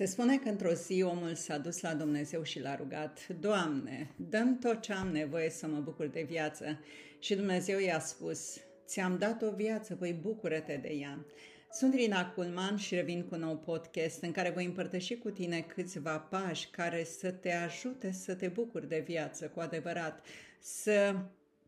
Se 0.00 0.06
spune 0.06 0.38
că 0.38 0.48
într-o 0.48 0.72
zi 0.72 1.02
omul 1.02 1.34
s-a 1.34 1.58
dus 1.58 1.80
la 1.80 1.94
Dumnezeu 1.94 2.42
și 2.42 2.60
l-a 2.60 2.76
rugat, 2.76 3.28
Doamne, 3.40 4.10
dăm 4.16 4.58
tot 4.58 4.80
ce 4.80 4.92
am 4.92 5.08
nevoie 5.08 5.50
să 5.50 5.66
mă 5.66 5.78
bucur 5.78 6.06
de 6.06 6.22
viață. 6.28 6.80
Și 7.18 7.34
Dumnezeu 7.34 7.78
i-a 7.78 7.98
spus, 7.98 8.56
ți-am 8.86 9.18
dat 9.18 9.42
o 9.42 9.50
viață, 9.50 9.96
voi 9.98 10.12
bucură-te 10.12 10.76
de 10.76 10.88
ea. 10.88 11.26
Sunt 11.72 11.94
Rina 11.94 12.30
Culman 12.30 12.76
și 12.76 12.94
revin 12.94 13.22
cu 13.22 13.34
un 13.34 13.40
nou 13.40 13.56
podcast 13.56 14.22
în 14.22 14.32
care 14.32 14.50
voi 14.50 14.64
împărtăși 14.64 15.16
cu 15.16 15.30
tine 15.30 15.60
câțiva 15.60 16.18
pași 16.18 16.68
care 16.70 17.04
să 17.04 17.30
te 17.30 17.52
ajute 17.52 18.12
să 18.12 18.34
te 18.34 18.48
bucuri 18.48 18.88
de 18.88 19.04
viață 19.06 19.46
cu 19.46 19.60
adevărat, 19.60 20.26
să 20.60 21.16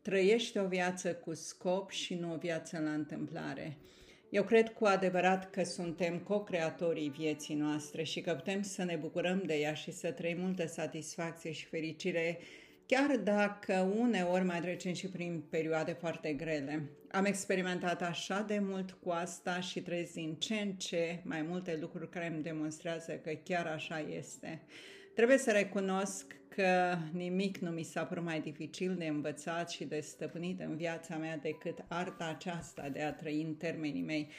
trăiești 0.01 0.57
o 0.57 0.67
viață 0.67 1.13
cu 1.13 1.33
scop 1.33 1.89
și 1.89 2.15
nu 2.15 2.33
o 2.33 2.37
viață 2.37 2.79
la 2.79 2.91
întâmplare. 2.91 3.77
Eu 4.33 4.43
cred 4.43 4.69
cu 4.69 4.85
adevărat 4.85 5.49
că 5.49 5.63
suntem 5.63 6.19
co-creatorii 6.19 7.09
vieții 7.09 7.55
noastre 7.55 8.03
și 8.03 8.21
că 8.21 8.33
putem 8.33 8.61
să 8.61 8.83
ne 8.83 8.95
bucurăm 8.95 9.41
de 9.45 9.53
ea 9.53 9.73
și 9.73 9.91
să 9.91 10.11
trăim 10.11 10.39
multă 10.39 10.67
satisfacție 10.67 11.51
și 11.51 11.65
fericire, 11.65 12.39
chiar 12.85 13.17
dacă 13.17 13.93
uneori 13.97 14.43
mai 14.43 14.59
trecem 14.59 14.93
și 14.93 15.07
prin 15.07 15.43
perioade 15.49 15.91
foarte 15.91 16.33
grele. 16.33 16.89
Am 17.11 17.25
experimentat 17.25 18.01
așa 18.01 18.41
de 18.47 18.59
mult 18.59 18.91
cu 18.91 19.09
asta 19.09 19.59
și 19.59 19.81
trăiesc 19.81 20.13
din 20.13 20.35
ce 20.35 20.55
în 20.55 20.71
ce 20.71 21.19
mai 21.23 21.41
multe 21.41 21.77
lucruri 21.81 22.09
care 22.09 22.27
îmi 22.27 22.43
demonstrează 22.43 23.11
că 23.11 23.31
chiar 23.43 23.65
așa 23.65 23.99
este. 23.99 24.61
Trebuie 25.15 25.37
să 25.37 25.51
recunosc 25.51 26.35
că 26.55 26.97
nimic 27.11 27.57
nu 27.57 27.69
mi 27.69 27.83
s-a 27.83 28.05
părut 28.05 28.23
mai 28.23 28.41
dificil 28.41 28.95
de 28.95 29.05
învățat 29.05 29.69
și 29.69 29.85
de 29.85 29.99
stăpânit 29.99 30.59
în 30.59 30.75
viața 30.75 31.17
mea 31.17 31.37
decât 31.37 31.77
arta 31.87 32.25
aceasta 32.25 32.89
de 32.89 33.01
a 33.01 33.13
trăi 33.13 33.41
în 33.41 33.55
termenii 33.55 34.01
mei, 34.01 34.29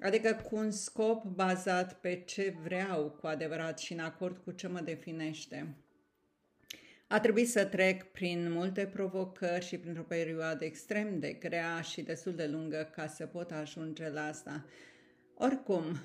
adică 0.00 0.40
cu 0.48 0.56
un 0.56 0.70
scop 0.70 1.24
bazat 1.24 2.00
pe 2.00 2.22
ce 2.26 2.54
vreau 2.62 3.10
cu 3.20 3.26
adevărat 3.26 3.78
și 3.78 3.92
în 3.92 3.98
acord 3.98 4.36
cu 4.44 4.50
ce 4.50 4.68
mă 4.68 4.80
definește. 4.80 5.76
A 7.06 7.20
trebuit 7.20 7.48
să 7.48 7.64
trec 7.64 8.02
prin 8.02 8.52
multe 8.52 8.86
provocări 8.86 9.64
și 9.64 9.78
printr-o 9.78 10.02
perioadă 10.02 10.64
extrem 10.64 11.18
de 11.18 11.32
grea 11.32 11.80
și 11.80 12.02
destul 12.02 12.34
de 12.34 12.46
lungă 12.46 12.90
ca 12.94 13.06
să 13.06 13.26
pot 13.26 13.50
ajunge 13.50 14.08
la 14.08 14.26
asta. 14.26 14.64
Oricum, 15.34 15.84
um, 15.84 15.96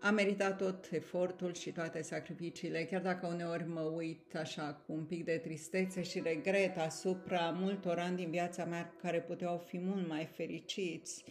a 0.00 0.10
meritat 0.10 0.56
tot 0.56 0.88
efortul 0.90 1.54
și 1.54 1.70
toate 1.72 2.02
sacrificiile, 2.02 2.84
chiar 2.84 3.00
dacă 3.00 3.26
uneori 3.26 3.68
mă 3.68 3.80
uit 3.80 4.34
așa 4.36 4.82
cu 4.86 4.92
un 4.92 5.04
pic 5.04 5.24
de 5.24 5.36
tristețe 5.36 6.02
și 6.02 6.20
regret 6.20 6.76
asupra 6.76 7.50
multor 7.50 7.98
ani 7.98 8.16
din 8.16 8.30
viața 8.30 8.64
mea 8.64 8.94
care 9.02 9.20
puteau 9.20 9.58
fi 9.58 9.78
mult 9.78 10.08
mai 10.08 10.24
fericiți. 10.24 11.24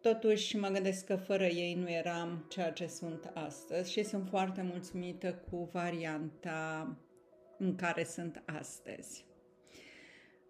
Totuși 0.00 0.56
mă 0.56 0.68
gândesc 0.68 1.04
că 1.04 1.16
fără 1.16 1.44
ei 1.44 1.74
nu 1.74 1.90
eram 1.90 2.44
ceea 2.48 2.72
ce 2.72 2.86
sunt 2.86 3.30
astăzi 3.34 3.92
și 3.92 4.04
sunt 4.04 4.28
foarte 4.28 4.62
mulțumită 4.62 5.34
cu 5.50 5.68
varianta 5.72 6.96
în 7.58 7.74
care 7.74 8.04
sunt 8.04 8.42
astăzi. 8.46 9.24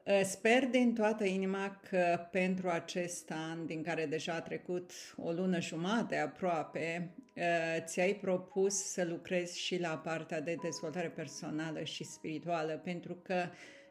Uh, 0.06 0.20
sper 0.22 0.66
din 0.66 0.94
toată 0.94 1.24
inima 1.24 1.80
că 1.90 2.28
pentru 2.30 2.68
acest 2.68 3.30
an, 3.30 3.66
din 3.66 3.82
care 3.82 4.06
deja 4.06 4.32
a 4.32 4.40
trecut 4.40 4.90
o 5.16 5.30
lună 5.30 5.60
jumate 5.60 6.16
aproape, 6.16 7.14
uh, 7.36 7.84
ți-ai 7.84 8.14
propus 8.14 8.74
să 8.74 9.04
lucrezi 9.04 9.60
și 9.60 9.80
la 9.80 9.98
partea 9.98 10.40
de 10.40 10.56
dezvoltare 10.62 11.08
personală 11.08 11.82
și 11.84 12.04
spirituală, 12.04 12.80
pentru 12.84 13.14
că 13.14 13.44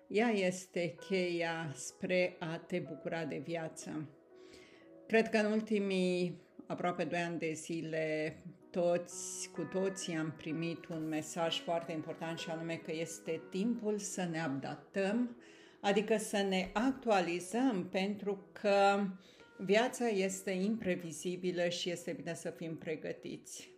ea 0.07 0.29
este 0.29 0.95
cheia 1.07 1.71
spre 1.75 2.35
a 2.39 2.57
te 2.67 2.79
bucura 2.79 3.25
de 3.25 3.41
viață. 3.45 4.09
Cred 5.07 5.29
că 5.29 5.37
în 5.37 5.51
ultimii 5.51 6.41
aproape 6.67 7.03
doi 7.03 7.19
ani 7.19 7.39
de 7.39 7.51
zile, 7.53 8.37
toți, 8.71 9.49
cu 9.49 9.61
toții 9.61 10.15
am 10.15 10.33
primit 10.37 10.85
un 10.85 11.07
mesaj 11.07 11.59
foarte 11.59 11.91
important 11.91 12.37
și 12.37 12.49
anume 12.49 12.75
că 12.75 12.91
este 12.91 13.41
timpul 13.49 13.97
să 13.97 14.27
ne 14.31 14.39
adaptăm 14.39 15.37
adică 15.83 16.17
să 16.17 16.37
ne 16.37 16.69
actualizăm 16.73 17.87
pentru 17.91 18.47
că 18.51 19.05
viața 19.57 20.07
este 20.07 20.51
imprevizibilă 20.51 21.67
și 21.67 21.89
este 21.89 22.11
bine 22.11 22.33
să 22.33 22.49
fim 22.49 22.77
pregătiți. 22.77 23.71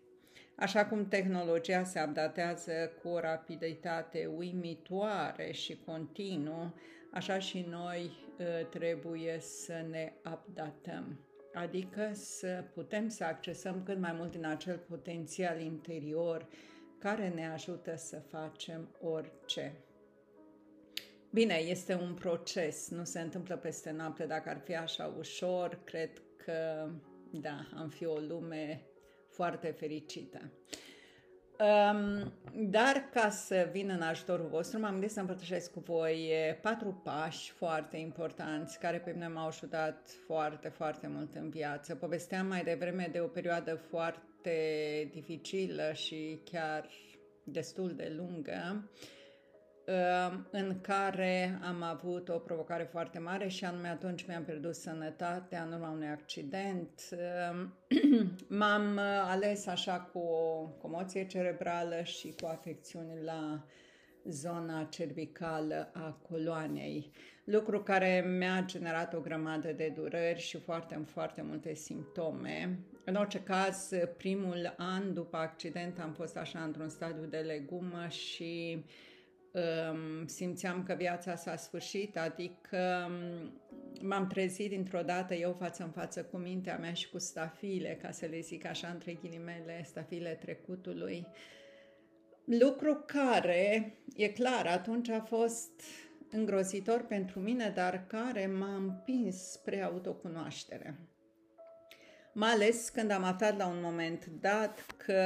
Așa 0.56 0.86
cum 0.86 1.08
tehnologia 1.08 1.84
se 1.84 2.04
updatează 2.08 2.92
cu 3.02 3.08
o 3.08 3.20
rapiditate 3.20 4.26
uimitoare 4.36 5.52
și 5.52 5.80
continuă, 5.86 6.74
așa 7.12 7.40
și 7.40 7.66
noi 7.70 8.12
ă, 8.40 8.64
trebuie 8.64 9.38
să 9.40 9.86
ne 9.90 10.14
updatăm, 10.34 11.20
adică 11.54 12.10
să 12.14 12.64
putem 12.74 13.08
să 13.08 13.24
accesăm 13.24 13.84
cât 13.84 14.00
mai 14.00 14.14
mult 14.18 14.32
din 14.32 14.46
acel 14.46 14.78
potențial 14.78 15.62
interior 15.62 16.48
care 17.00 17.30
ne 17.30 17.48
ajută 17.48 17.96
să 17.96 18.20
facem 18.20 18.96
orice. 19.02 19.85
Bine, 21.36 21.54
este 21.54 21.94
un 21.94 22.14
proces, 22.14 22.90
nu 22.90 23.04
se 23.04 23.22
întâmplă 23.22 23.56
peste 23.56 23.92
noapte. 23.92 24.26
Dacă 24.26 24.50
ar 24.50 24.62
fi 24.64 24.76
așa 24.76 25.14
ușor, 25.18 25.80
cred 25.84 26.10
că, 26.46 26.90
da, 27.32 27.68
am 27.78 27.90
fi 27.90 28.06
o 28.06 28.18
lume 28.18 28.82
foarte 29.30 29.68
fericită. 29.68 30.52
Um, 31.60 32.34
dar 32.70 33.10
ca 33.14 33.30
să 33.30 33.70
vin 33.72 33.90
în 33.90 34.02
ajutorul 34.02 34.48
vostru, 34.48 34.80
m-am 34.80 34.92
gândit 34.92 35.12
să 35.12 35.20
împărtășesc 35.20 35.72
cu 35.72 35.80
voi 35.80 36.32
patru 36.62 37.02
pași 37.04 37.52
foarte 37.52 37.98
importanți 37.98 38.80
care 38.80 39.00
pe 39.00 39.12
mine 39.12 39.28
m-au 39.28 39.48
ajutat 39.48 40.10
foarte, 40.26 40.70
foarte 40.70 41.08
mult 41.08 41.36
în 41.36 41.50
viață. 41.50 41.96
Povesteam 41.96 42.48
mai 42.48 42.64
devreme 42.64 43.10
de 43.12 43.20
o 43.20 43.28
perioadă 43.28 43.76
foarte 43.76 45.10
dificilă 45.12 45.92
și 45.94 46.40
chiar 46.52 46.90
destul 47.44 47.96
de 47.96 48.14
lungă 48.18 48.52
Ehm, 48.52 48.90
în 50.50 50.82
care 50.82 51.60
am 51.64 51.84
avut 51.84 52.30
o 52.30 52.38
provocare 52.38 52.84
foarte 52.84 53.20
mare 53.20 53.48
și 53.48 53.66
anume 53.66 53.88
atunci 53.88 54.28
mi-am 54.28 54.44
pierdut 54.44 54.76
sănătatea 54.76 55.64
în 55.64 55.72
urma 55.72 55.90
unui 55.90 56.08
accident. 56.08 57.02
Ehm, 57.12 57.74
m-am 58.60 59.00
ales 59.24 59.68
așa 59.68 60.00
cu 60.00 60.20
o 60.20 60.68
comoție 60.68 61.26
cerebrală 61.26 62.02
și 62.04 62.36
cu 62.42 62.48
afecțiuni 62.48 63.24
la 63.24 63.66
zona 64.24 64.84
cervicală 64.84 65.92
a 65.94 66.20
coloanei, 66.30 67.12
lucru 67.44 67.84
care 67.84 68.26
mi-a 68.38 68.64
generat 68.66 69.14
o 69.14 69.20
grămadă 69.20 69.72
de 69.72 69.94
dureri 69.96 70.40
și 70.40 70.58
foarte, 70.58 71.04
foarte 71.06 71.42
multe 71.42 71.74
simptome. 71.74 72.80
În 73.04 73.16
orice 73.16 73.40
caz, 73.44 73.90
primul 74.18 74.74
an 74.78 75.14
după 75.14 75.38
accident 75.38 76.00
am 76.00 76.12
fost 76.14 76.38
așa 76.38 76.60
într-un 76.60 76.90
stadiu 76.90 77.26
de 77.26 77.38
legumă 77.38 78.08
și 78.08 78.78
uh, 78.78 78.84
simțeam 80.26 80.84
că 80.84 80.94
viața 80.94 81.36
s-a 81.36 81.56
sfârșit, 81.56 82.18
adică 82.18 83.10
m-am 84.02 84.28
trezit 84.28 84.70
dintr-o 84.70 85.02
dată 85.02 85.34
eu 85.34 85.56
față 85.60 85.84
în 85.84 85.90
față 85.90 86.24
cu 86.24 86.38
mintea 86.38 86.78
mea 86.78 86.94
și 86.94 87.10
cu 87.10 87.20
stafile, 87.20 87.98
ca 88.02 88.12
să 88.12 88.26
le 88.26 88.40
zic 88.40 88.66
așa 88.66 88.88
între 88.88 89.14
ghilimele, 89.14 89.84
stafile 89.86 90.30
trecutului. 90.30 91.28
Lucru 92.46 93.04
care, 93.06 93.98
e 94.16 94.28
clar, 94.28 94.66
atunci 94.66 95.10
a 95.10 95.22
fost 95.22 95.82
îngrozitor 96.32 97.06
pentru 97.08 97.40
mine, 97.40 97.72
dar 97.76 98.06
care 98.08 98.46
m-a 98.46 98.76
împins 98.76 99.36
spre 99.36 99.82
autocunoaștere 99.82 101.00
mai 102.38 102.50
ales 102.50 102.90
când 102.90 103.12
am 103.12 103.24
aflat 103.24 103.58
la 103.58 103.68
un 103.68 103.80
moment 103.82 104.26
dat 104.26 104.86
că 105.06 105.22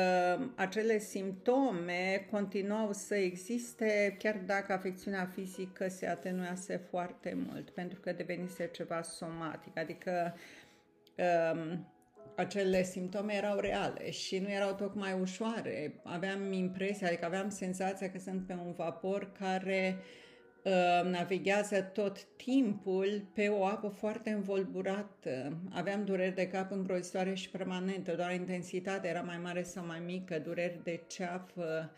acele 0.55 0.99
simptome 0.99 2.27
continuau 2.31 2.93
să 2.93 3.15
existe 3.15 4.15
chiar 4.19 4.41
dacă 4.45 4.73
afecțiunea 4.73 5.25
fizică 5.33 5.87
se 5.87 6.07
atenuase 6.07 6.81
foarte 6.89 7.37
mult, 7.47 7.69
pentru 7.69 7.99
că 7.99 8.11
devenise 8.11 8.69
ceva 8.73 9.01
somatic, 9.01 9.77
adică 9.77 10.35
um, 11.53 11.87
acele 12.35 12.83
simptome 12.83 13.33
erau 13.33 13.59
reale 13.59 14.11
și 14.11 14.39
nu 14.39 14.49
erau 14.49 14.73
tocmai 14.73 15.19
ușoare. 15.21 16.01
Aveam 16.03 16.51
impresia, 16.51 17.07
adică 17.07 17.25
aveam 17.25 17.49
senzația 17.49 18.11
că 18.11 18.19
sunt 18.19 18.47
pe 18.47 18.53
un 18.53 18.73
vapor 18.73 19.31
care 19.39 19.95
uh, 19.97 20.03
Uh, 20.03 20.28
navighează 21.03 21.81
tot 21.81 22.23
timpul 22.23 23.27
pe 23.33 23.47
o 23.47 23.65
apă 23.65 23.87
foarte 23.87 24.29
învolburată. 24.29 25.57
Aveam 25.71 26.05
dureri 26.05 26.35
de 26.35 26.47
cap 26.47 26.71
îngrozitoare 26.71 27.33
și 27.33 27.49
permanente, 27.49 28.11
doar 28.11 28.33
intensitatea 28.33 29.09
era 29.09 29.21
mai 29.21 29.37
mare 29.37 29.63
sau 29.63 29.85
mai 29.85 29.99
mică, 29.99 30.39
dureri 30.39 30.79
de 30.83 31.03
ceafă 31.07 31.91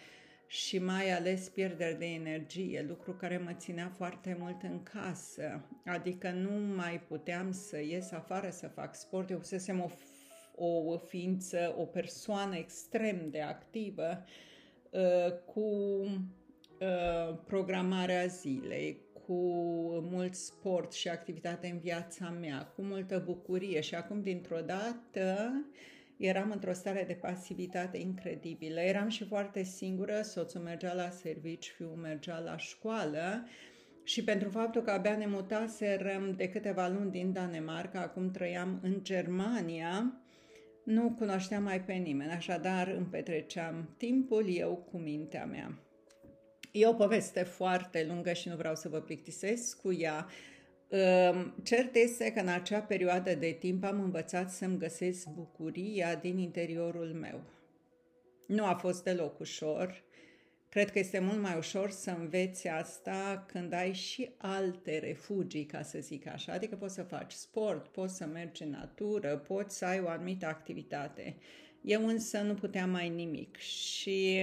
și 0.48 0.80
mai 0.80 1.12
ales 1.12 1.50
pierderi 1.50 1.98
de 1.98 2.06
energie, 2.06 2.86
lucru 2.88 3.12
care 3.14 3.38
mă 3.38 3.54
ținea 3.54 3.92
foarte 3.96 4.38
mult 4.40 4.62
în 4.62 4.84
casă. 4.84 5.66
Adică 5.86 6.30
nu 6.30 6.76
mai 6.76 7.02
puteam 7.08 7.52
să 7.52 7.82
ies 7.82 8.12
afară 8.12 8.50
să 8.50 8.68
fac 8.68 8.96
sport. 8.96 9.30
Eu 9.30 9.38
fusesem 9.38 9.80
o, 9.80 9.90
o 10.94 10.98
ființă, 10.98 11.76
o 11.78 11.86
persoană 11.86 12.56
extrem 12.56 13.30
de 13.30 13.42
activă, 13.42 14.24
uh, 14.90 15.32
cu 15.46 15.62
Uh, 16.82 17.38
programarea 17.48 18.26
zilei, 18.26 19.02
cu 19.14 19.34
mult 20.12 20.34
sport 20.36 20.94
și 20.94 21.10
activitate 21.10 21.68
în 21.68 21.78
viața 21.80 22.30
mea, 22.30 22.72
cu 22.76 22.82
multă 22.82 23.22
bucurie 23.26 23.82
și 23.82 23.96
acum 23.96 24.22
dintr-o 24.22 24.60
dată 24.66 25.52
eram 26.18 26.52
într-o 26.52 26.74
stare 26.74 27.04
de 27.08 27.14
pasivitate 27.14 27.98
incredibilă. 27.98 28.80
Eram 28.80 29.08
și 29.08 29.26
foarte 29.26 29.64
singură, 29.64 30.22
soțul 30.22 30.62
mergea 30.62 30.94
la 30.94 31.10
servici, 31.10 31.74
fiul 31.76 31.96
mergea 32.02 32.40
la 32.40 32.58
școală 32.58 33.48
și 34.04 34.24
pentru 34.24 34.50
faptul 34.50 34.82
că 34.82 34.92
abia 34.92 35.18
ne 35.18 35.26
mutaserăm 35.26 36.34
de 36.38 36.50
câteva 36.50 36.88
luni 36.88 37.12
din 37.12 37.34
Danemarca, 37.34 38.02
acum 38.02 38.32
trăiam 38.32 38.80
în 38.82 39.00
Germania, 39.02 40.22
nu 40.84 41.16
cunoșteam 41.18 41.64
mai 41.64 41.82
pe 41.82 41.94
nimeni, 41.94 42.32
așadar 42.32 42.88
îmi 42.88 43.06
petreceam 43.06 43.90
timpul 43.98 44.46
eu 44.56 44.88
cu 44.92 44.98
mintea 44.98 45.46
mea. 45.46 45.80
E 46.72 46.88
o 46.88 46.94
poveste 46.94 47.44
foarte 47.44 48.06
lungă 48.08 48.34
și 48.34 48.50
nu 48.50 48.56
vreau 48.56 48.76
să 48.76 48.90
vă 48.90 49.00
plictisesc 49.00 49.82
cu 49.82 49.94
ea. 49.94 50.28
Cert 51.64 51.96
este 51.96 52.32
că 52.32 52.40
în 52.40 52.48
acea 52.48 52.80
perioadă 52.80 53.36
de 53.36 53.52
timp 53.52 53.84
am 53.84 54.02
învățat 54.02 54.52
să-mi 54.52 54.78
găsesc 54.78 55.28
bucuria 55.28 56.16
din 56.16 56.38
interiorul 56.38 57.08
meu. 57.08 57.42
Nu 58.48 58.66
a 58.66 58.74
fost 58.74 59.04
deloc 59.04 59.40
ușor. 59.40 60.04
Cred 60.70 60.92
că 60.92 61.00
este 61.00 61.20
mult 61.20 61.42
mai 61.42 61.58
ușor 61.58 61.90
să 61.90 62.12
înveți 62.20 62.68
asta 62.68 63.46
când 63.48 63.74
ai 63.74 63.94
și 63.94 64.30
alte 64.38 65.00
refugii, 65.00 65.66
ca 65.66 65.82
să 65.82 66.00
zic 66.00 66.28
așa. 66.28 66.54
Adică 66.54 66.76
poți 66.76 66.94
să 66.94 67.04
faci 67.04 67.32
sport, 67.32 67.88
poți 67.88 68.16
să 68.16 68.26
mergi 68.26 68.64
în 68.64 68.70
natură, 68.70 69.38
poți 69.38 69.78
să 69.78 69.86
ai 69.86 70.00
o 70.00 70.08
anumită 70.08 70.46
activitate. 70.46 71.36
Eu 71.82 72.08
însă 72.08 72.42
nu 72.42 72.54
puteam 72.54 72.90
mai 72.90 73.10
nimic 73.10 73.58
și 73.58 74.40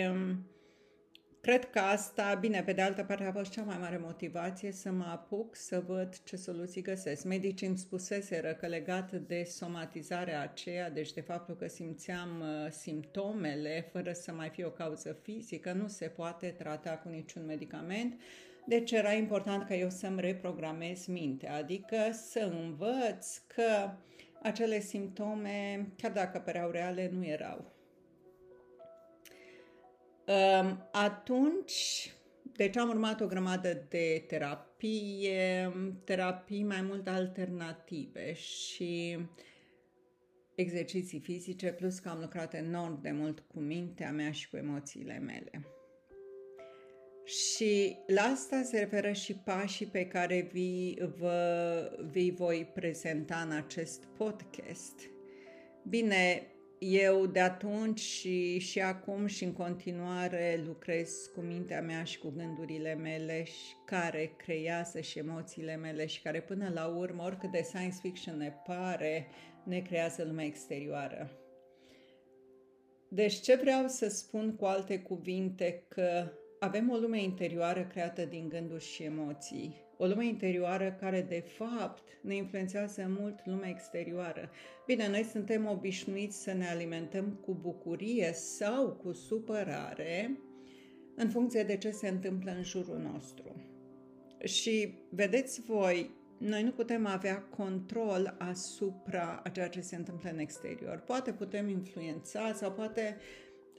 Cred 1.41 1.71
că 1.71 1.79
asta, 1.79 2.35
bine, 2.41 2.63
pe 2.63 2.73
de 2.73 2.83
altă 2.83 3.05
parte 3.05 3.25
a 3.25 3.33
fost 3.33 3.51
cea 3.51 3.63
mai 3.63 3.77
mare 3.81 3.97
motivație 3.97 4.73
să 4.73 4.91
mă 4.91 5.05
apuc 5.05 5.57
să 5.57 5.83
văd 5.87 6.23
ce 6.25 6.37
soluții 6.37 6.83
găsesc. 6.83 7.25
Medicii 7.25 7.67
îmi 7.67 7.79
spuseseră 7.79 8.55
că 8.55 8.67
legat 8.67 9.13
de 9.13 9.43
somatizarea 9.45 10.41
aceea, 10.41 10.91
deci 10.91 11.13
de 11.13 11.21
faptul 11.21 11.57
că 11.57 11.69
simțeam 11.69 12.29
uh, 12.41 12.71
simptomele 12.71 13.89
fără 13.93 14.13
să 14.13 14.33
mai 14.33 14.49
fie 14.49 14.65
o 14.65 14.71
cauză 14.71 15.19
fizică, 15.23 15.73
nu 15.73 15.89
se 15.89 16.07
poate 16.07 16.55
trata 16.59 16.91
cu 16.91 17.09
niciun 17.09 17.45
medicament. 17.47 18.21
Deci 18.67 18.91
era 18.91 19.13
important 19.13 19.65
ca 19.65 19.75
eu 19.75 19.91
să-mi 19.91 20.21
reprogramez 20.21 21.07
mintea, 21.07 21.55
adică 21.55 21.97
să 22.13 22.51
învăț 22.63 23.37
că 23.47 23.91
acele 24.43 24.81
simptome, 24.81 25.89
chiar 25.97 26.13
dacă 26.13 26.39
păreau 26.39 26.71
reale, 26.71 27.11
nu 27.13 27.25
erau. 27.25 27.78
Atunci, 30.93 32.13
deci 32.53 32.77
am 32.77 32.89
urmat 32.89 33.21
o 33.21 33.27
grămadă 33.27 33.87
de 33.89 34.25
terapie, 34.27 35.73
terapii 36.05 36.63
mai 36.63 36.83
mult 36.83 37.09
alternative 37.09 38.33
și 38.33 39.19
exerciții 40.55 41.21
fizice, 41.21 41.73
plus 41.73 41.99
că 41.99 42.09
am 42.09 42.21
lucrat 42.21 42.55
enorm 42.55 43.01
de 43.01 43.11
mult 43.11 43.41
cu 43.41 43.61
mintea 43.61 44.13
mea 44.13 44.33
și 44.33 44.51
cu 44.51 44.57
emoțiile 44.57 45.19
mele. 45.19 45.67
Și 47.25 47.97
la 48.07 48.23
asta 48.23 48.63
se 48.63 48.79
referă 48.79 49.13
și 49.13 49.35
pașii 49.35 49.87
pe 49.87 50.07
care 50.07 50.49
vi, 50.53 50.99
vă, 51.19 51.99
vi 52.11 52.31
voi 52.31 52.71
prezenta 52.75 53.37
în 53.37 53.57
acest 53.57 54.05
podcast. 54.05 55.01
Bine, 55.89 56.47
eu 56.79 57.27
de 57.27 57.41
atunci 57.41 58.01
și, 58.01 58.59
și 58.59 58.81
acum 58.81 59.27
și 59.27 59.45
în 59.45 59.53
continuare 59.53 60.63
lucrez 60.67 61.31
cu 61.35 61.41
mintea 61.41 61.83
mea 61.83 62.05
și 62.05 62.19
cu 62.19 62.33
gândurile 62.37 62.95
mele 62.95 63.45
și 63.45 63.75
care 63.87 64.35
creează 64.37 65.01
și 65.01 65.19
emoțiile 65.19 65.77
mele 65.77 66.07
și 66.07 66.23
care 66.23 66.41
până 66.41 66.71
la 66.75 66.87
urmă, 66.87 67.23
oricât 67.23 67.51
de 67.51 67.63
science 67.63 67.97
fiction 68.01 68.37
ne 68.37 68.53
pare, 68.67 69.27
ne 69.65 69.81
creează 69.81 70.25
lumea 70.25 70.45
exterioară. 70.45 71.31
Deci 73.09 73.41
ce 73.41 73.55
vreau 73.55 73.89
să 73.89 74.09
spun 74.09 74.57
cu 74.57 74.65
alte 74.65 74.99
cuvinte 74.99 75.85
că 75.89 76.33
avem 76.59 76.91
o 76.91 76.97
lume 76.97 77.23
interioară 77.23 77.85
creată 77.85 78.25
din 78.25 78.49
gânduri 78.49 78.85
și 78.85 79.03
emoții 79.03 79.88
o 80.01 80.07
lume 80.07 80.27
interioară 80.27 80.97
care 81.01 81.27
de 81.29 81.45
fapt 81.57 82.03
ne 82.23 82.35
influențează 82.35 83.17
mult 83.21 83.47
lumea 83.47 83.69
exterioară. 83.69 84.51
Bine, 84.87 85.09
noi 85.09 85.23
suntem 85.23 85.67
obișnuiți 85.67 86.43
să 86.43 86.53
ne 86.53 86.69
alimentăm 86.69 87.39
cu 87.45 87.59
bucurie 87.61 88.33
sau 88.33 88.89
cu 88.89 89.13
supărare 89.13 90.41
în 91.15 91.29
funcție 91.29 91.63
de 91.63 91.77
ce 91.77 91.91
se 91.91 92.09
întâmplă 92.09 92.51
în 92.57 92.63
jurul 92.63 92.99
nostru. 93.13 93.63
Și 94.45 94.95
vedeți 95.11 95.61
voi, 95.61 96.11
noi 96.39 96.63
nu 96.63 96.71
putem 96.71 97.07
avea 97.07 97.43
control 97.43 98.37
asupra 98.39 99.41
a 99.45 99.49
ceea 99.49 99.69
ce 99.69 99.81
se 99.81 99.97
întâmplă 99.97 100.31
în 100.31 100.39
exterior. 100.39 101.03
Poate 101.07 101.33
putem 101.33 101.69
influența 101.69 102.53
sau 102.53 102.73
poate, 102.73 103.17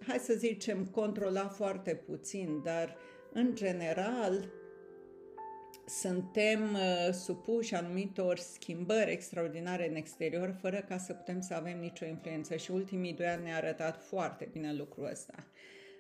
hai 0.07 0.17
să 0.17 0.33
zicem, 0.33 0.85
controla 0.85 1.47
foarte 1.47 1.95
puțin, 1.95 2.61
dar 2.63 2.95
în 3.33 3.55
general 3.55 4.51
suntem 5.89 6.73
uh, 6.73 7.13
supuși 7.13 7.75
anumitor 7.75 8.37
schimbări 8.37 9.11
extraordinare 9.11 9.89
în 9.89 9.95
exterior 9.95 10.57
fără 10.61 10.85
ca 10.87 10.97
să 10.97 11.13
putem 11.13 11.41
să 11.41 11.53
avem 11.53 11.79
nicio 11.79 12.05
influență 12.05 12.55
și 12.55 12.71
ultimii 12.71 13.13
doi 13.13 13.27
ani 13.27 13.43
ne-a 13.43 13.55
arătat 13.55 14.03
foarte 14.03 14.49
bine 14.51 14.73
lucrul 14.73 15.09
ăsta. 15.11 15.47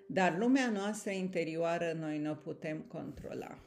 Dar 0.07 0.37
lumea 0.37 0.69
noastră 0.69 1.11
interioară 1.11 1.97
noi 1.99 2.17
nu 2.17 2.31
o 2.31 2.33
putem 2.33 2.85
controla. 2.87 3.59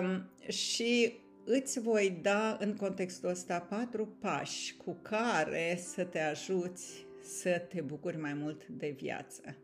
Um, 0.00 0.30
și 0.48 1.12
îți 1.44 1.80
voi 1.80 2.18
da 2.22 2.56
în 2.60 2.76
contextul 2.76 3.28
ăsta 3.28 3.60
patru 3.60 4.06
pași 4.20 4.76
cu 4.76 4.98
care 5.02 5.78
să 5.82 6.04
te 6.04 6.18
ajuți 6.18 7.06
să 7.22 7.62
te 7.68 7.80
bucuri 7.80 8.16
mai 8.16 8.34
mult 8.34 8.66
de 8.66 8.94
viață. 8.96 9.56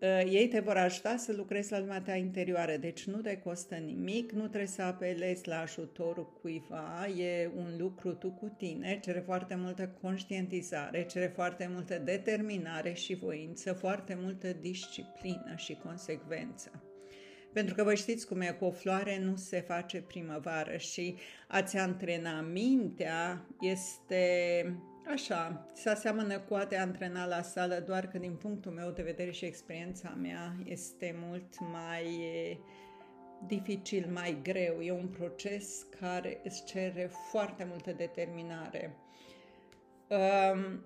Uh, 0.00 0.32
ei 0.32 0.48
te 0.48 0.60
vor 0.60 0.76
ajuta 0.76 1.16
să 1.16 1.32
lucrezi 1.32 1.72
la 1.72 1.78
lumea 1.78 2.00
ta 2.00 2.14
interioară, 2.14 2.76
deci 2.76 3.04
nu 3.04 3.16
te 3.16 3.36
costă 3.36 3.74
nimic, 3.74 4.32
nu 4.32 4.46
trebuie 4.46 4.66
să 4.66 4.82
apelezi 4.82 5.48
la 5.48 5.60
ajutorul 5.60 6.32
cuiva, 6.40 7.06
e 7.06 7.50
un 7.56 7.74
lucru 7.78 8.12
tu 8.12 8.30
cu 8.30 8.54
tine, 8.58 8.98
cere 9.02 9.20
foarte 9.20 9.54
multă 9.54 9.96
conștientizare, 10.00 11.06
cere 11.06 11.26
foarte 11.26 11.70
multă 11.72 11.98
determinare 11.98 12.92
și 12.92 13.14
voință, 13.14 13.72
foarte 13.72 14.18
multă 14.20 14.52
disciplină 14.60 15.54
și 15.56 15.78
consecvență. 15.84 16.82
Pentru 17.52 17.74
că 17.74 17.82
vă 17.82 17.94
știți 17.94 18.26
cum 18.26 18.40
e, 18.40 18.56
cu 18.58 18.64
o 18.64 18.70
floare 18.70 19.18
nu 19.18 19.36
se 19.36 19.60
face 19.60 20.00
primăvară 20.00 20.76
și 20.76 21.16
a-ți 21.48 21.76
antrena 21.76 22.40
mintea 22.40 23.46
este 23.60 24.24
Așa, 25.12 25.66
se 25.74 25.88
aseamănă 25.88 26.38
cu 26.38 26.54
a 26.54 26.66
te 26.66 26.76
antrena 26.76 27.26
la 27.26 27.42
sală, 27.42 27.82
doar 27.86 28.08
că 28.08 28.18
din 28.18 28.34
punctul 28.34 28.72
meu 28.72 28.90
de 28.90 29.02
vedere 29.02 29.30
și 29.30 29.44
experiența 29.44 30.16
mea 30.20 30.54
este 30.64 31.16
mult 31.18 31.60
mai 31.72 32.06
dificil, 33.46 34.08
mai 34.12 34.38
greu. 34.42 34.80
E 34.80 34.92
un 34.92 35.06
proces 35.06 35.86
care 36.00 36.40
îți 36.44 36.64
cere 36.64 37.10
foarte 37.30 37.66
multă 37.68 37.92
determinare. 37.92 38.96
Um, 40.08 40.84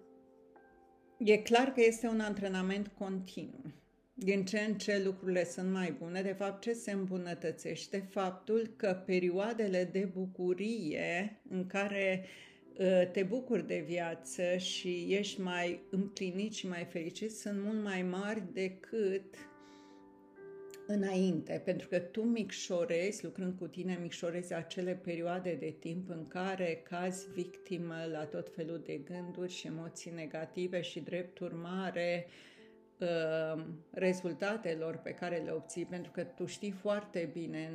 e 1.19 1.37
clar 1.37 1.73
că 1.73 1.81
este 1.81 2.07
un 2.07 2.21
antrenament 2.21 2.91
continuu. 2.99 3.73
Din 4.15 4.45
ce 4.45 4.59
în 4.59 4.75
ce 4.75 5.03
lucrurile 5.05 5.45
sunt 5.45 5.73
mai 5.73 5.97
bune, 5.99 6.23
de 6.23 6.33
fapt 6.33 6.61
ce 6.61 6.73
se 6.73 6.91
îmbunătățește? 6.91 8.09
Faptul 8.11 8.75
că 8.77 9.03
perioadele 9.07 9.85
de 9.85 10.11
bucurie 10.15 11.41
în 11.49 11.67
care 11.67 12.21
uh, 12.23 12.51
Ă, 12.52 12.52
te 13.13 13.23
bucuri 13.23 13.67
de 13.67 13.85
viață 13.87 14.57
și 14.57 15.07
ești 15.09 15.41
mai 15.41 15.81
împlinit 15.91 16.53
și 16.53 16.69
mai 16.69 16.85
fericit. 16.85 17.33
Sunt 17.33 17.63
mult 17.63 17.83
mai 17.83 18.03
mari 18.03 18.43
decât 18.53 19.35
înainte, 20.87 21.63
pentru 21.65 21.89
că 21.89 21.99
tu 21.99 22.23
micșorezi, 22.23 23.25
lucrând 23.25 23.59
cu 23.59 23.67
tine, 23.67 23.99
micșorezi 24.01 24.55
acele 24.55 24.95
perioade 24.95 25.55
de 25.55 25.75
timp 25.79 26.11
în 26.11 26.27
care 26.29 26.83
cazi 26.89 27.29
victimă 27.35 27.95
la 28.11 28.25
tot 28.25 28.55
felul 28.55 28.83
de 28.85 28.97
gânduri 28.97 29.53
și 29.53 29.67
emoții 29.67 30.11
negative 30.15 30.81
și 30.81 31.01
drept 31.01 31.39
urmare 31.39 32.27
ă, 33.01 33.67
rezultatelor 33.91 34.97
pe 34.97 35.11
care 35.11 35.37
le 35.37 35.51
obții, 35.51 35.85
pentru 35.85 36.11
că 36.11 36.25
tu 36.25 36.47
știi 36.47 36.71
foarte 36.71 37.31
bine 37.33 37.71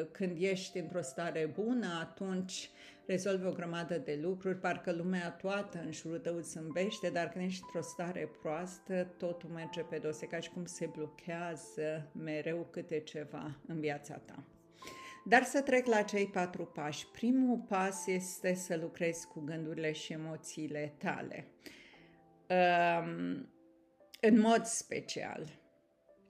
ă, 0.00 0.04
când 0.04 0.36
ești 0.40 0.78
într-o 0.78 1.02
stare 1.02 1.52
bună, 1.54 1.86
atunci 2.00 2.70
rezolvi 3.06 3.46
o 3.46 3.52
grămadă 3.52 3.98
de 3.98 4.18
lucruri, 4.22 4.58
parcă 4.58 4.92
lumea 4.92 5.30
toată 5.30 5.78
în 5.84 5.92
jurul 5.92 6.18
tău 6.18 6.36
îți 6.36 6.50
zâmbește, 6.50 7.10
dar 7.10 7.28
când 7.28 7.44
ești 7.44 7.62
într-o 7.62 7.82
stare 7.82 8.30
proastă, 8.40 9.14
totul 9.16 9.50
merge 9.50 9.80
pe 9.80 9.98
dos, 9.98 10.18
ca 10.30 10.40
și 10.40 10.50
cum 10.50 10.64
se 10.64 10.86
blochează 10.86 12.10
mereu 12.12 12.66
câte 12.70 12.98
ceva 13.00 13.56
în 13.66 13.80
viața 13.80 14.14
ta. 14.14 14.44
Dar 15.24 15.42
să 15.42 15.62
trec 15.62 15.86
la 15.86 16.02
cei 16.02 16.26
patru 16.26 16.64
pași. 16.64 17.06
Primul 17.06 17.58
pas 17.68 18.06
este 18.06 18.54
să 18.54 18.76
lucrezi 18.76 19.26
cu 19.26 19.40
gândurile 19.40 19.92
și 19.92 20.12
emoțiile 20.12 20.94
tale. 20.98 21.46
Um, 22.48 23.48
în 24.24 24.40
mod 24.40 24.64
special, 24.64 25.60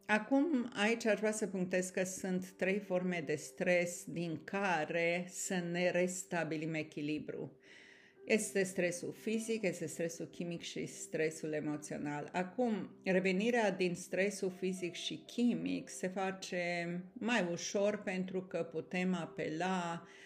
Acum, 0.07 0.73
aici 0.75 1.07
aș 1.07 1.19
vrea 1.19 1.33
să 1.33 1.47
punctez 1.47 1.89
că 1.89 2.05
sunt 2.05 2.51
trei 2.51 2.79
forme 2.79 3.23
de 3.27 3.35
stres 3.35 4.05
din 4.07 4.41
care 4.45 5.27
să 5.29 5.63
ne 5.71 5.91
restabilim 5.91 6.75
echilibru. 6.75 7.57
Este 8.25 8.63
stresul 8.63 9.13
fizic, 9.13 9.63
este 9.63 9.87
stresul 9.87 10.27
chimic 10.27 10.63
și 10.63 10.87
stresul 10.87 11.53
emoțional. 11.53 12.29
Acum, 12.33 12.91
revenirea 13.05 13.71
din 13.71 13.95
stresul 13.95 14.51
fizic 14.51 14.95
și 14.95 15.23
chimic 15.27 15.89
se 15.89 16.09
face 16.09 17.01
mai 17.13 17.49
ușor 17.51 18.03
pentru 18.03 18.43
că 18.43 18.63
putem 18.63 19.15
apela 19.15 20.03
uh, 20.03 20.22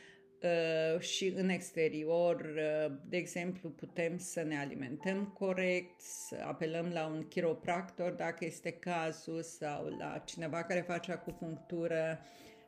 și 0.99 1.33
în 1.37 1.49
exterior, 1.49 2.41
uh, 2.41 2.95
de 3.09 3.17
exemplu, 3.17 3.69
putem 3.69 4.19
să 4.19 4.43
ne 4.43 4.59
alimentăm 4.59 5.25
corect, 5.39 6.01
să 6.01 6.37
apelăm 6.47 6.91
la 6.93 7.07
un 7.07 7.29
chiropractor 7.29 8.13
dacă 8.13 8.45
este 8.45 8.71
cazul 8.71 9.43
sau 9.43 9.97
la 9.99 10.23
cineva 10.25 10.63
care 10.63 10.81
face 10.81 11.13
acupunctură, 11.13 12.21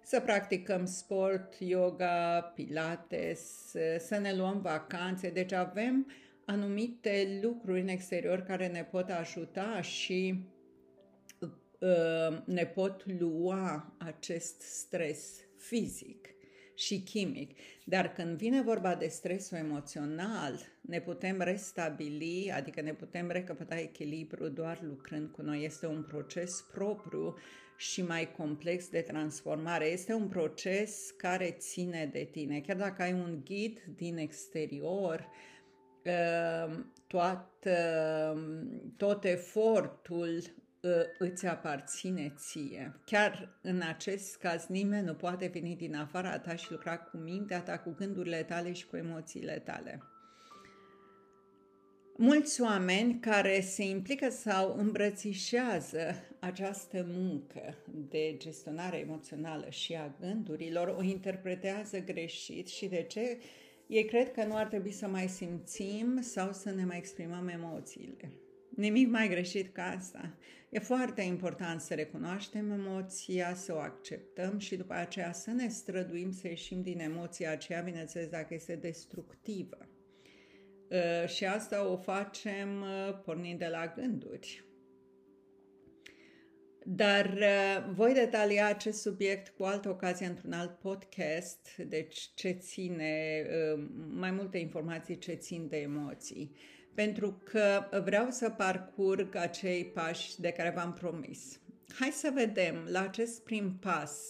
să 0.02 0.20
practicăm 0.20 0.84
sport, 0.84 1.54
yoga, 1.58 2.40
pilates, 2.54 3.74
să 3.98 4.18
ne 4.20 4.34
luăm 4.34 4.60
vacanțe. 4.60 5.30
Deci 5.30 5.52
avem 5.52 6.10
anumite 6.44 7.40
lucruri 7.42 7.80
în 7.80 7.88
exterior 7.88 8.40
care 8.40 8.66
ne 8.66 8.84
pot 8.84 9.10
ajuta 9.10 9.80
și 9.80 10.44
uh, 11.78 12.44
ne 12.44 12.66
pot 12.66 13.18
lua 13.18 13.94
acest 13.98 14.60
stres 14.60 15.34
fizic 15.56 16.37
și 16.78 17.00
chimic. 17.00 17.58
Dar 17.84 18.12
când 18.12 18.36
vine 18.36 18.62
vorba 18.62 18.94
de 18.94 19.06
stresul 19.06 19.56
emoțional, 19.56 20.58
ne 20.80 21.00
putem 21.00 21.40
restabili, 21.40 22.52
adică 22.54 22.80
ne 22.80 22.92
putem 22.92 23.30
recăpăta 23.30 23.78
echilibru 23.78 24.48
doar 24.48 24.78
lucrând 24.82 25.30
cu 25.30 25.42
noi. 25.42 25.64
Este 25.64 25.86
un 25.86 26.02
proces 26.02 26.64
propriu 26.72 27.36
și 27.76 28.02
mai 28.02 28.32
complex 28.36 28.88
de 28.88 29.00
transformare. 29.00 29.84
Este 29.84 30.12
un 30.12 30.28
proces 30.28 31.14
care 31.16 31.50
ține 31.58 32.08
de 32.12 32.28
tine. 32.30 32.60
Chiar 32.60 32.76
dacă 32.76 33.02
ai 33.02 33.12
un 33.12 33.40
ghid 33.44 33.78
din 33.96 34.16
exterior, 34.16 35.28
uh, 36.04 36.78
tot, 37.06 37.48
uh, 37.64 38.42
tot 38.96 39.24
efortul 39.24 40.36
uh, 40.36 40.67
îți 41.18 41.46
aparține 41.46 42.32
ție. 42.36 43.00
Chiar 43.04 43.58
în 43.62 43.80
acest 43.88 44.36
caz 44.36 44.66
nimeni 44.66 45.06
nu 45.06 45.14
poate 45.14 45.50
veni 45.52 45.76
din 45.76 45.94
afara 45.94 46.38
ta 46.38 46.54
și 46.54 46.70
lucra 46.70 46.98
cu 46.98 47.16
mintea 47.16 47.60
ta, 47.60 47.78
cu 47.78 47.94
gândurile 47.98 48.42
tale 48.42 48.72
și 48.72 48.86
cu 48.86 48.96
emoțiile 48.96 49.62
tale. 49.64 50.02
Mulți 52.16 52.62
oameni 52.62 53.18
care 53.20 53.60
se 53.60 53.82
implică 53.84 54.30
sau 54.30 54.76
îmbrățișează 54.78 56.14
această 56.38 57.06
muncă 57.08 57.74
de 58.10 58.34
gestionare 58.36 58.96
emoțională 58.96 59.70
și 59.70 59.94
a 59.94 60.14
gândurilor 60.20 60.94
o 60.98 61.02
interpretează 61.02 61.98
greșit 61.98 62.68
și 62.68 62.86
de 62.86 63.02
ce 63.02 63.38
ei 63.86 64.04
cred 64.04 64.32
că 64.32 64.44
nu 64.44 64.56
ar 64.56 64.66
trebui 64.66 64.92
să 64.92 65.06
mai 65.06 65.28
simțim 65.28 66.20
sau 66.20 66.52
să 66.52 66.70
ne 66.70 66.84
mai 66.84 66.96
exprimăm 66.96 67.48
emoțiile. 67.48 68.32
Nimic 68.78 69.08
mai 69.08 69.28
greșit 69.28 69.74
ca 69.74 69.82
asta. 69.82 70.34
E 70.70 70.78
foarte 70.78 71.22
important 71.22 71.80
să 71.80 71.94
recunoaștem 71.94 72.70
emoția, 72.70 73.54
să 73.54 73.74
o 73.74 73.78
acceptăm 73.78 74.58
și 74.58 74.76
după 74.76 74.94
aceea 74.94 75.32
să 75.32 75.50
ne 75.50 75.68
străduim 75.68 76.32
să 76.32 76.48
ieșim 76.48 76.82
din 76.82 77.00
emoția 77.00 77.50
aceea, 77.50 77.80
bineînțeles 77.80 78.28
dacă 78.28 78.54
este 78.54 78.74
destructivă. 78.74 79.88
Uh, 80.88 81.28
și 81.28 81.44
asta 81.44 81.88
o 81.88 81.96
facem 81.96 82.80
uh, 82.80 83.20
pornind 83.24 83.58
de 83.58 83.66
la 83.66 83.92
gânduri. 83.96 84.64
Dar 86.84 87.26
uh, 87.26 87.92
voi 87.94 88.12
detalia 88.12 88.66
acest 88.66 89.00
subiect 89.00 89.48
cu 89.48 89.62
altă 89.62 89.88
ocazie 89.88 90.26
într-un 90.26 90.52
alt 90.52 90.78
podcast, 90.78 91.76
deci 91.76 92.30
ce 92.34 92.50
ține, 92.50 93.44
mai 94.08 94.30
multe 94.30 94.58
informații 94.58 95.18
ce 95.18 95.32
țin 95.32 95.68
de 95.68 95.76
emoții. 95.76 96.56
Pentru 97.04 97.40
că 97.44 97.84
vreau 98.04 98.30
să 98.30 98.50
parcurg 98.50 99.34
acei 99.34 99.84
pași 99.84 100.40
de 100.40 100.50
care 100.50 100.72
v-am 100.74 100.92
promis. 100.92 101.60
Hai 101.98 102.10
să 102.10 102.30
vedem 102.34 102.86
la 102.90 103.02
acest 103.02 103.42
prim 103.42 103.76
pas 103.80 104.20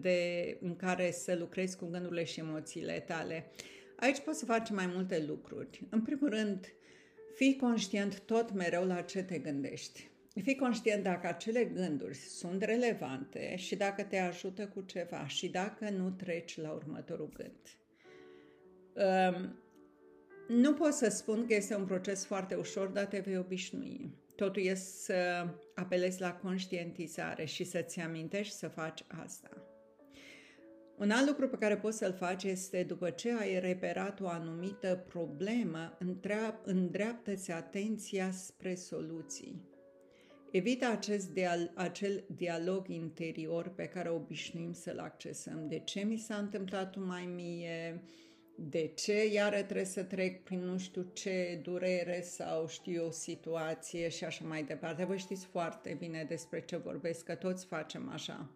de, 0.00 0.56
în 0.60 0.76
care 0.76 1.10
să 1.10 1.36
lucrezi 1.38 1.76
cu 1.76 1.86
gândurile 1.86 2.24
și 2.24 2.40
emoțiile 2.40 3.00
tale. 3.00 3.50
Aici 3.96 4.20
poți 4.20 4.38
să 4.38 4.44
faci 4.44 4.70
mai 4.70 4.86
multe 4.86 5.24
lucruri. 5.26 5.82
În 5.90 6.02
primul 6.02 6.28
rând, 6.28 6.72
fii 7.34 7.56
conștient 7.56 8.20
tot 8.20 8.52
mereu 8.52 8.86
la 8.86 9.00
ce 9.00 9.22
te 9.22 9.38
gândești. 9.38 10.08
Fii 10.42 10.56
conștient 10.56 11.02
dacă 11.02 11.26
acele 11.26 11.64
gânduri 11.64 12.16
sunt 12.16 12.62
relevante 12.62 13.56
și 13.56 13.76
dacă 13.76 14.02
te 14.02 14.18
ajută 14.18 14.66
cu 14.66 14.80
ceva 14.80 15.26
și 15.26 15.48
dacă 15.48 15.90
nu 15.90 16.10
treci 16.10 16.56
la 16.56 16.70
următorul 16.70 17.32
gând. 17.36 17.78
Um, 18.94 19.62
nu 20.48 20.74
pot 20.74 20.92
să 20.92 21.08
spun 21.08 21.46
că 21.46 21.54
este 21.54 21.76
un 21.76 21.84
proces 21.84 22.24
foarte 22.24 22.54
ușor, 22.54 22.86
dar 22.86 23.04
te 23.04 23.18
vei 23.18 23.36
obișnui. 23.36 24.10
Totul 24.36 24.62
este 24.62 24.88
să 24.88 25.46
apelezi 25.74 26.20
la 26.20 26.34
conștientizare 26.34 27.44
și 27.44 27.64
să-ți 27.64 28.00
amintești 28.00 28.54
să 28.54 28.68
faci 28.68 29.04
asta. 29.24 29.48
Un 30.98 31.10
alt 31.10 31.26
lucru 31.26 31.48
pe 31.48 31.56
care 31.56 31.76
poți 31.76 31.98
să-l 31.98 32.12
faci 32.12 32.44
este, 32.44 32.82
după 32.82 33.10
ce 33.10 33.32
ai 33.32 33.60
reperat 33.60 34.20
o 34.20 34.28
anumită 34.28 35.04
problemă, 35.08 35.98
îndreaptă-ți 36.64 37.50
atenția 37.50 38.30
spre 38.30 38.74
soluții. 38.74 39.72
Evită 40.50 40.86
acest 40.86 41.30
dial- 41.30 41.72
acel 41.74 42.24
dialog 42.36 42.88
interior 42.88 43.68
pe 43.68 43.84
care 43.84 44.08
obișnuim 44.08 44.72
să-l 44.72 44.98
accesăm. 44.98 45.68
De 45.68 45.78
ce 45.78 46.00
mi 46.00 46.16
s-a 46.16 46.36
întâmplat 46.36 46.96
mai 46.96 47.24
mie? 47.34 48.02
De 48.56 48.86
ce 48.94 49.26
iară 49.26 49.62
trebuie 49.62 49.84
să 49.84 50.02
trec 50.02 50.42
prin 50.42 50.64
nu 50.64 50.78
știu 50.78 51.10
ce 51.12 51.60
durere 51.62 52.20
sau 52.20 52.68
știu 52.68 53.06
o 53.06 53.10
situație 53.10 54.08
și 54.08 54.24
așa 54.24 54.44
mai 54.44 54.62
departe. 54.62 55.04
Vă 55.04 55.16
știți 55.16 55.46
foarte 55.46 55.96
bine 55.98 56.24
despre 56.28 56.60
ce 56.60 56.76
vorbesc, 56.76 57.24
că 57.24 57.34
toți 57.34 57.66
facem 57.66 58.10
așa. 58.12 58.50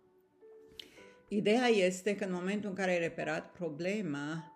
Ideea 1.29 1.67
este 1.67 2.15
că 2.15 2.25
în 2.25 2.33
momentul 2.33 2.69
în 2.69 2.77
care 2.77 2.91
ai 2.91 2.99
reperat 2.99 3.53
problema, 3.53 4.53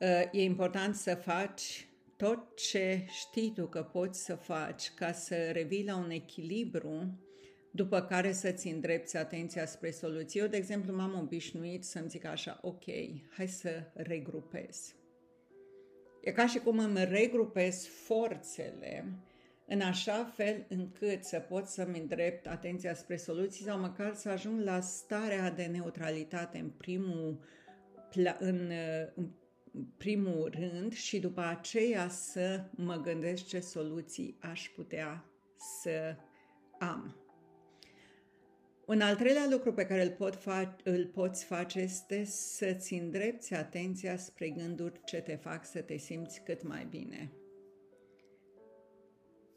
uh, 0.00 0.22
e 0.32 0.42
important 0.42 0.94
să 0.94 1.14
faci 1.14 1.88
tot 2.16 2.56
ce 2.56 3.04
știi 3.08 3.52
tu 3.52 3.66
că 3.66 3.82
poți 3.82 4.24
să 4.24 4.34
faci 4.34 4.90
ca 4.94 5.12
să 5.12 5.50
revii 5.50 5.84
la 5.84 5.96
un 5.96 6.10
echilibru 6.10 7.18
după 7.76 8.02
care 8.02 8.32
să-ți 8.32 8.68
îndrepți 8.68 9.16
atenția 9.16 9.66
spre 9.66 9.90
soluții. 9.90 10.40
Eu, 10.40 10.46
de 10.46 10.56
exemplu, 10.56 10.94
m-am 10.94 11.18
obișnuit 11.18 11.84
să-mi 11.84 12.08
zic 12.08 12.24
așa, 12.24 12.58
ok, 12.62 12.84
hai 13.28 13.48
să 13.48 13.70
regrupez. 13.94 14.94
E 16.20 16.32
ca 16.32 16.46
și 16.46 16.58
cum 16.58 16.78
îmi 16.78 17.04
regrupez 17.04 17.86
forțele 17.86 19.04
în 19.66 19.80
așa 19.80 20.32
fel 20.34 20.64
încât 20.68 21.24
să 21.24 21.38
pot 21.38 21.66
să-mi 21.66 21.98
îndrept 21.98 22.46
atenția 22.46 22.94
spre 22.94 23.16
soluții 23.16 23.64
sau 23.64 23.78
măcar 23.78 24.14
să 24.14 24.28
ajung 24.28 24.62
la 24.62 24.80
starea 24.80 25.50
de 25.50 25.64
neutralitate 25.64 26.58
în 26.58 26.70
primul, 26.70 27.38
în, 28.38 28.70
în 29.14 29.30
primul 29.96 30.54
rând 30.58 30.92
și 30.92 31.18
după 31.18 31.40
aceea 31.40 32.08
să 32.08 32.64
mă 32.70 32.96
gândesc 32.96 33.46
ce 33.46 33.60
soluții 33.60 34.36
aș 34.40 34.68
putea 34.74 35.24
să 35.82 36.16
am. 36.78 37.25
Un 38.86 39.00
al 39.00 39.16
treilea 39.16 39.46
lucru 39.50 39.72
pe 39.72 39.86
care 39.86 40.02
îl, 40.02 40.10
pot 40.10 40.36
fa- 40.36 40.76
îl 40.84 41.06
poți 41.06 41.44
face 41.44 41.80
este 41.80 42.24
să-ți 42.24 42.94
îndrepți 42.94 43.54
atenția 43.54 44.16
spre 44.16 44.48
gânduri 44.48 45.00
ce 45.04 45.16
te 45.16 45.34
fac 45.34 45.66
să 45.66 45.80
te 45.80 45.96
simți 45.96 46.42
cât 46.44 46.62
mai 46.62 46.86
bine. 46.90 47.30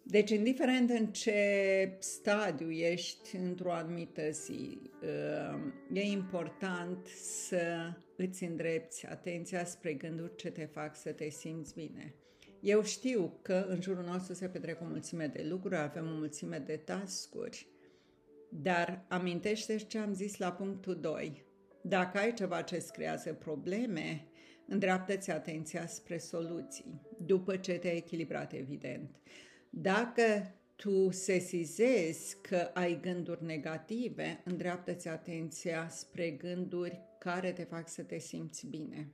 Deci, 0.03 0.29
indiferent 0.29 0.89
în 0.89 1.05
ce 1.05 1.98
stadiu 2.00 2.69
ești 2.71 3.36
într-o 3.36 3.71
anumită 3.71 4.29
zi, 4.29 4.79
uh, 5.01 5.74
e 5.93 6.01
important 6.01 7.07
să 7.15 7.93
îți 8.15 8.43
îndrepți 8.43 9.07
atenția 9.07 9.65
spre 9.65 9.93
gânduri 9.93 10.36
ce 10.36 10.50
te 10.50 10.65
fac 10.65 10.95
să 10.95 11.12
te 11.12 11.29
simți 11.29 11.74
bine. 11.74 12.13
Eu 12.59 12.83
știu 12.83 13.39
că 13.41 13.65
în 13.67 13.81
jurul 13.81 14.03
nostru 14.03 14.33
se 14.33 14.48
petrec 14.48 14.81
o 14.81 14.86
mulțime 14.86 15.27
de 15.27 15.45
lucruri, 15.50 15.75
avem 15.75 16.05
o 16.05 16.17
mulțime 16.17 16.57
de 16.57 16.75
tascuri, 16.75 17.67
dar 18.50 19.06
amintește 19.08 19.75
ce 19.75 19.98
am 19.98 20.13
zis 20.13 20.38
la 20.38 20.51
punctul 20.51 21.00
2. 21.00 21.46
Dacă 21.82 22.18
ai 22.18 22.34
ceva 22.34 22.62
ce 22.62 22.75
îți 22.75 22.94
creează 22.94 23.34
probleme, 23.34 24.27
îndreaptă-ți 24.68 25.32
atenția 25.32 25.88
spre 25.88 26.18
soluții, 26.18 27.01
după 27.25 27.58
ce 27.58 27.74
te-ai 27.74 27.98
echilibrat, 27.98 28.53
evident. 28.53 29.15
Dacă 29.70 30.53
tu 30.75 31.10
sesizezi 31.12 32.41
că 32.41 32.70
ai 32.74 33.00
gânduri 33.01 33.44
negative, 33.44 34.41
îndreaptă-ți 34.46 35.08
atenția 35.08 35.88
spre 35.89 36.29
gânduri 36.29 37.01
care 37.20 37.51
te 37.51 37.63
fac 37.63 37.89
să 37.89 38.03
te 38.03 38.18
simți 38.18 38.68
bine. 38.68 39.12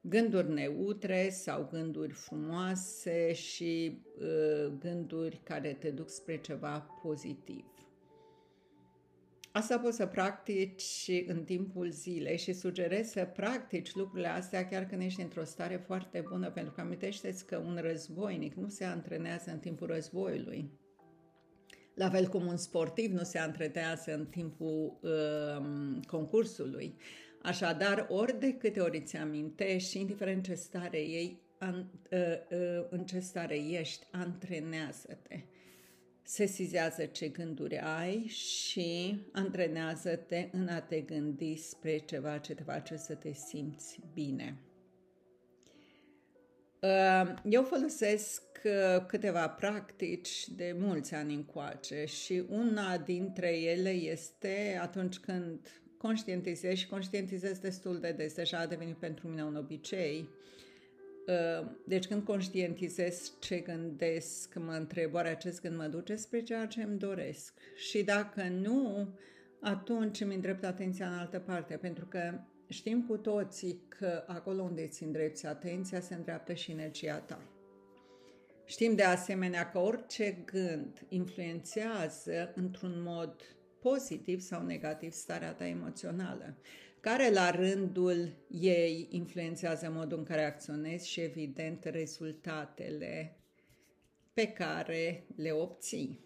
Gânduri 0.00 0.52
neutre 0.52 1.28
sau 1.28 1.68
gânduri 1.70 2.12
frumoase 2.12 3.32
și 3.32 4.02
uh, 4.18 4.72
gânduri 4.78 5.40
care 5.44 5.72
te 5.72 5.90
duc 5.90 6.10
spre 6.10 6.40
ceva 6.40 6.86
pozitiv. 7.02 7.64
Asta 9.56 9.78
poți 9.78 9.96
să 9.96 10.06
practici 10.06 11.10
în 11.26 11.44
timpul 11.44 11.90
zilei 11.90 12.38
și 12.38 12.52
sugerez 12.52 13.08
să 13.08 13.24
practici 13.24 13.94
lucrurile 13.94 14.28
astea 14.28 14.68
chiar 14.68 14.84
când 14.84 15.02
ești 15.02 15.20
într-o 15.20 15.44
stare 15.44 15.76
foarte 15.76 16.24
bună, 16.28 16.50
pentru 16.50 16.72
că 16.72 16.80
amintește-ți 16.80 17.46
că 17.46 17.56
un 17.56 17.78
războinic 17.80 18.54
nu 18.54 18.68
se 18.68 18.84
antrenează 18.84 19.50
în 19.50 19.58
timpul 19.58 19.86
războiului. 19.86 20.70
La 21.94 22.10
fel 22.10 22.26
cum 22.26 22.46
un 22.46 22.56
sportiv 22.56 23.12
nu 23.12 23.22
se 23.22 23.38
antrenează 23.38 24.14
în 24.14 24.26
timpul 24.26 24.98
uh, 25.02 26.00
concursului. 26.06 26.94
Așadar, 27.42 28.06
ori 28.08 28.38
de 28.38 28.52
câte 28.52 28.80
ori 28.80 29.02
ți 29.02 29.16
amintești, 29.16 29.98
indiferent 29.98 30.44
ce 30.44 30.54
stare 30.54 30.98
ei, 30.98 31.40
an, 31.58 31.74
uh, 31.76 32.18
uh, 32.50 32.86
în 32.90 33.04
ce 33.04 33.18
stare 33.18 33.56
ești, 33.56 34.06
antrenează-te 34.10 35.44
sesizează 36.24 37.04
ce 37.04 37.28
gânduri 37.28 37.78
ai 37.78 38.26
și 38.26 39.18
antrenează-te 39.32 40.48
în 40.52 40.68
a 40.68 40.80
te 40.80 41.00
gândi 41.00 41.56
spre 41.56 41.98
ceva 41.98 42.38
ce 42.38 42.54
te 42.54 42.62
face 42.62 42.96
să 42.96 43.14
te 43.14 43.32
simți 43.32 43.98
bine. 44.14 44.56
Uh, 46.80 47.34
eu 47.44 47.62
folosesc 47.62 48.42
uh, 48.64 49.06
câteva 49.06 49.48
practici 49.48 50.48
de 50.48 50.76
mulți 50.78 51.14
ani 51.14 51.34
încoace 51.34 52.04
și 52.04 52.44
una 52.48 52.98
dintre 52.98 53.58
ele 53.58 53.90
este 53.90 54.78
atunci 54.82 55.18
când 55.18 55.82
conștientizezi 55.98 56.80
și 56.80 56.88
conștientizezi 56.88 57.60
destul 57.60 58.00
de 58.00 58.12
des, 58.12 58.34
deja 58.34 58.58
a 58.58 58.66
devenit 58.66 58.96
pentru 58.96 59.28
mine 59.28 59.44
un 59.44 59.56
obicei, 59.56 60.18
Uh, 60.18 60.44
deci 61.84 62.06
când 62.06 62.24
conștientizez 62.24 63.32
ce 63.40 63.58
gândesc, 63.58 64.54
mă 64.54 64.72
întreb 64.72 65.14
oare 65.14 65.28
acest 65.28 65.60
gând 65.60 65.76
mă 65.76 65.86
duce 65.86 66.16
spre 66.16 66.42
ceea 66.42 66.66
ce 66.66 66.82
îmi 66.82 66.98
doresc. 66.98 67.54
Și 67.76 68.02
dacă 68.02 68.42
nu, 68.42 69.08
atunci 69.60 70.20
îmi 70.20 70.34
îndrept 70.34 70.64
atenția 70.64 71.06
în 71.06 71.18
altă 71.18 71.38
parte, 71.38 71.76
pentru 71.76 72.06
că 72.06 72.40
știm 72.68 73.02
cu 73.02 73.16
toții 73.16 73.82
că 73.88 74.24
acolo 74.26 74.62
unde 74.62 74.82
îți 74.82 75.02
îndrepți 75.02 75.46
atenția 75.46 76.00
se 76.00 76.14
îndreaptă 76.14 76.52
și 76.52 76.70
energia 76.70 77.18
ta. 77.18 77.48
Știm 78.64 78.94
de 78.94 79.02
asemenea 79.02 79.70
că 79.70 79.78
orice 79.78 80.42
gând 80.44 81.06
influențează 81.08 82.52
într-un 82.54 83.02
mod 83.02 83.56
pozitiv 83.80 84.40
sau 84.40 84.62
negativ 84.62 85.12
starea 85.12 85.52
ta 85.52 85.66
emoțională 85.66 86.56
care 87.04 87.30
la 87.30 87.50
rândul 87.50 88.28
ei 88.48 89.06
influențează 89.10 89.90
modul 89.90 90.18
în 90.18 90.24
care 90.24 90.44
acționezi 90.44 91.08
și, 91.08 91.20
evident, 91.20 91.84
rezultatele 91.84 93.36
pe 94.32 94.46
care 94.46 95.26
le 95.36 95.50
obții. 95.50 96.20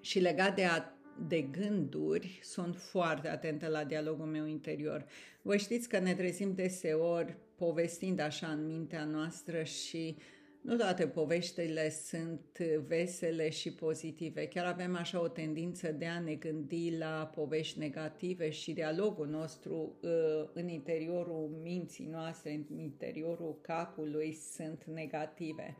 Și 0.00 0.18
legat 0.18 0.54
de, 0.54 0.64
a, 0.64 0.84
de 1.28 1.40
gânduri, 1.40 2.40
sunt 2.42 2.76
foarte 2.76 3.28
atentă 3.28 3.66
la 3.66 3.84
dialogul 3.84 4.26
meu 4.26 4.46
interior. 4.46 5.06
Voi 5.42 5.58
știți 5.58 5.88
că 5.88 5.98
ne 5.98 6.14
trezim 6.14 6.54
deseori 6.54 7.36
povestind 7.54 8.20
așa 8.20 8.46
în 8.46 8.66
mintea 8.66 9.04
noastră 9.04 9.62
și 9.62 10.16
nu 10.64 10.76
toate 10.76 11.06
poveștile 11.06 11.90
sunt 11.90 12.58
vesele 12.86 13.50
și 13.50 13.72
pozitive. 13.72 14.46
Chiar 14.46 14.66
avem 14.66 14.96
așa 14.96 15.20
o 15.20 15.28
tendință 15.28 15.92
de 15.92 16.06
a 16.06 16.20
ne 16.20 16.34
gândi 16.34 16.96
la 16.96 17.30
povești 17.34 17.78
negative 17.78 18.50
și 18.50 18.72
dialogul 18.72 19.26
nostru 19.26 19.98
uh, 20.02 20.10
în 20.52 20.68
interiorul 20.68 21.58
minții 21.62 22.06
noastre, 22.06 22.64
în 22.68 22.78
interiorul 22.78 23.58
capului 23.60 24.32
sunt 24.32 24.84
negative. 24.84 25.76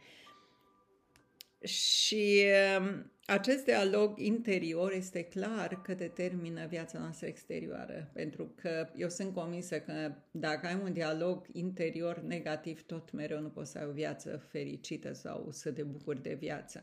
Și 1.64 2.44
um, 2.78 3.11
acest 3.26 3.64
dialog 3.64 4.18
interior 4.18 4.92
este 4.92 5.23
clar 5.23 5.80
că 5.83 5.94
determină 5.94 6.66
viața 6.66 6.99
noastră 6.99 7.26
exterioară, 7.26 8.11
pentru 8.12 8.52
că 8.54 8.88
eu 8.97 9.09
sunt 9.09 9.35
convinsă 9.35 9.80
că 9.80 10.12
dacă 10.30 10.66
ai 10.66 10.80
un 10.83 10.92
dialog 10.92 11.47
interior 11.52 12.18
negativ, 12.18 12.82
tot 12.86 13.12
mereu 13.12 13.41
nu 13.41 13.49
poți 13.49 13.71
să 13.71 13.78
ai 13.78 13.86
o 13.86 13.93
viață 13.93 14.47
fericită 14.50 15.12
sau 15.12 15.49
să 15.50 15.73
te 15.73 15.82
bucuri 15.82 16.23
de 16.23 16.36
viață. 16.41 16.82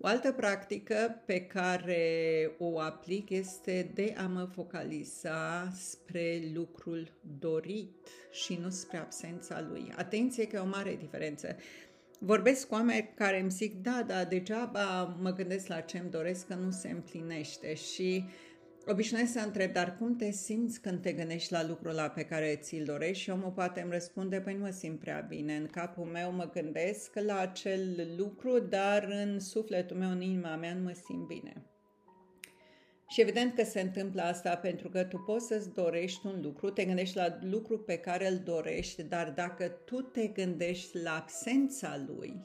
O 0.00 0.06
altă 0.06 0.32
practică 0.32 1.22
pe 1.26 1.40
care 1.40 2.50
o 2.58 2.78
aplic 2.80 3.30
este 3.30 3.90
de 3.94 4.14
a 4.16 4.26
mă 4.26 4.48
focaliza 4.52 5.70
spre 5.74 6.50
lucrul 6.54 7.18
dorit 7.38 8.06
și 8.30 8.58
nu 8.62 8.70
spre 8.70 8.98
absența 8.98 9.66
lui. 9.70 9.92
Atenție 9.96 10.46
că 10.46 10.56
e 10.56 10.58
o 10.58 10.66
mare 10.66 10.96
diferență. 11.00 11.56
Vorbesc 12.20 12.68
cu 12.68 12.74
oameni 12.74 13.10
care 13.14 13.40
îmi 13.40 13.50
zic, 13.50 13.82
da, 13.82 14.04
da, 14.06 14.24
degeaba 14.24 15.16
mă 15.20 15.32
gândesc 15.32 15.66
la 15.66 15.80
ce 15.80 15.98
îmi 15.98 16.10
doresc 16.10 16.46
că 16.46 16.54
nu 16.54 16.70
se 16.70 16.90
împlinește 16.90 17.74
și 17.74 18.24
obișnuiesc 18.86 19.32
să 19.32 19.38
întreb, 19.38 19.72
dar 19.72 19.96
cum 19.96 20.16
te 20.16 20.30
simți 20.30 20.80
când 20.80 21.02
te 21.02 21.12
gândești 21.12 21.52
la 21.52 21.66
lucrul 21.66 21.90
ăla 21.90 22.08
pe 22.08 22.24
care 22.24 22.58
ți-l 22.62 22.84
dorești? 22.84 23.22
Și 23.22 23.30
omul 23.30 23.50
poate 23.50 23.80
îmi 23.80 23.92
răspunde, 23.92 24.40
păi 24.40 24.54
nu 24.54 24.60
mă 24.60 24.70
simt 24.70 24.98
prea 24.98 25.26
bine, 25.28 25.56
în 25.56 25.66
capul 25.66 26.04
meu 26.04 26.32
mă 26.32 26.50
gândesc 26.52 27.14
la 27.14 27.38
acel 27.38 28.14
lucru, 28.16 28.58
dar 28.58 29.04
în 29.04 29.40
sufletul 29.40 29.96
meu, 29.96 30.10
în 30.10 30.20
inima 30.20 30.56
mea, 30.56 30.74
nu 30.74 30.82
mă 30.82 30.92
simt 31.04 31.26
bine. 31.26 31.62
Și 33.10 33.20
evident 33.20 33.54
că 33.54 33.64
se 33.64 33.80
întâmplă 33.80 34.22
asta 34.22 34.56
pentru 34.56 34.88
că 34.88 35.04
tu 35.04 35.16
poți 35.18 35.46
să-ți 35.46 35.74
dorești 35.74 36.26
un 36.26 36.40
lucru, 36.42 36.70
te 36.70 36.84
gândești 36.84 37.16
la 37.16 37.38
lucru 37.40 37.78
pe 37.78 37.96
care 37.96 38.28
îl 38.28 38.38
dorești, 38.38 39.02
dar 39.02 39.30
dacă 39.30 39.68
tu 39.68 40.00
te 40.00 40.26
gândești 40.26 40.98
la 41.02 41.16
absența 41.16 42.04
lui, 42.06 42.42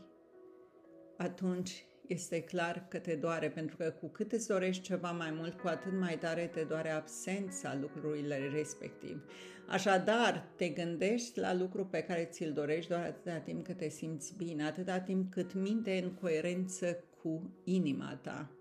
atunci 1.17 1.85
este 2.07 2.41
clar 2.41 2.85
că 2.89 2.97
te 2.97 3.15
doare, 3.15 3.49
pentru 3.49 3.77
că 3.77 3.89
cu 3.99 4.07
cât 4.07 4.31
îți 4.31 4.47
dorești 4.47 4.83
ceva 4.83 5.11
mai 5.11 5.31
mult, 5.31 5.59
cu 5.59 5.67
atât 5.67 5.99
mai 5.99 6.17
tare 6.17 6.47
te 6.53 6.61
doare 6.61 6.89
absența 6.89 7.77
lucrurile 7.81 8.49
respectiv. 8.53 9.23
Așadar, 9.67 10.51
te 10.55 10.69
gândești 10.69 11.39
la 11.39 11.53
lucru 11.53 11.85
pe 11.85 12.01
care 12.01 12.27
ți-l 12.31 12.53
dorești 12.53 12.89
doar 12.89 13.03
atâta 13.03 13.37
timp 13.37 13.65
cât 13.65 13.77
te 13.77 13.89
simți 13.89 14.35
bine, 14.37 14.63
atâta 14.63 14.99
timp 14.99 15.31
cât 15.31 15.53
minte 15.53 16.01
în 16.03 16.13
coerență 16.13 17.03
cu 17.21 17.53
inima 17.63 18.19
ta. 18.21 18.51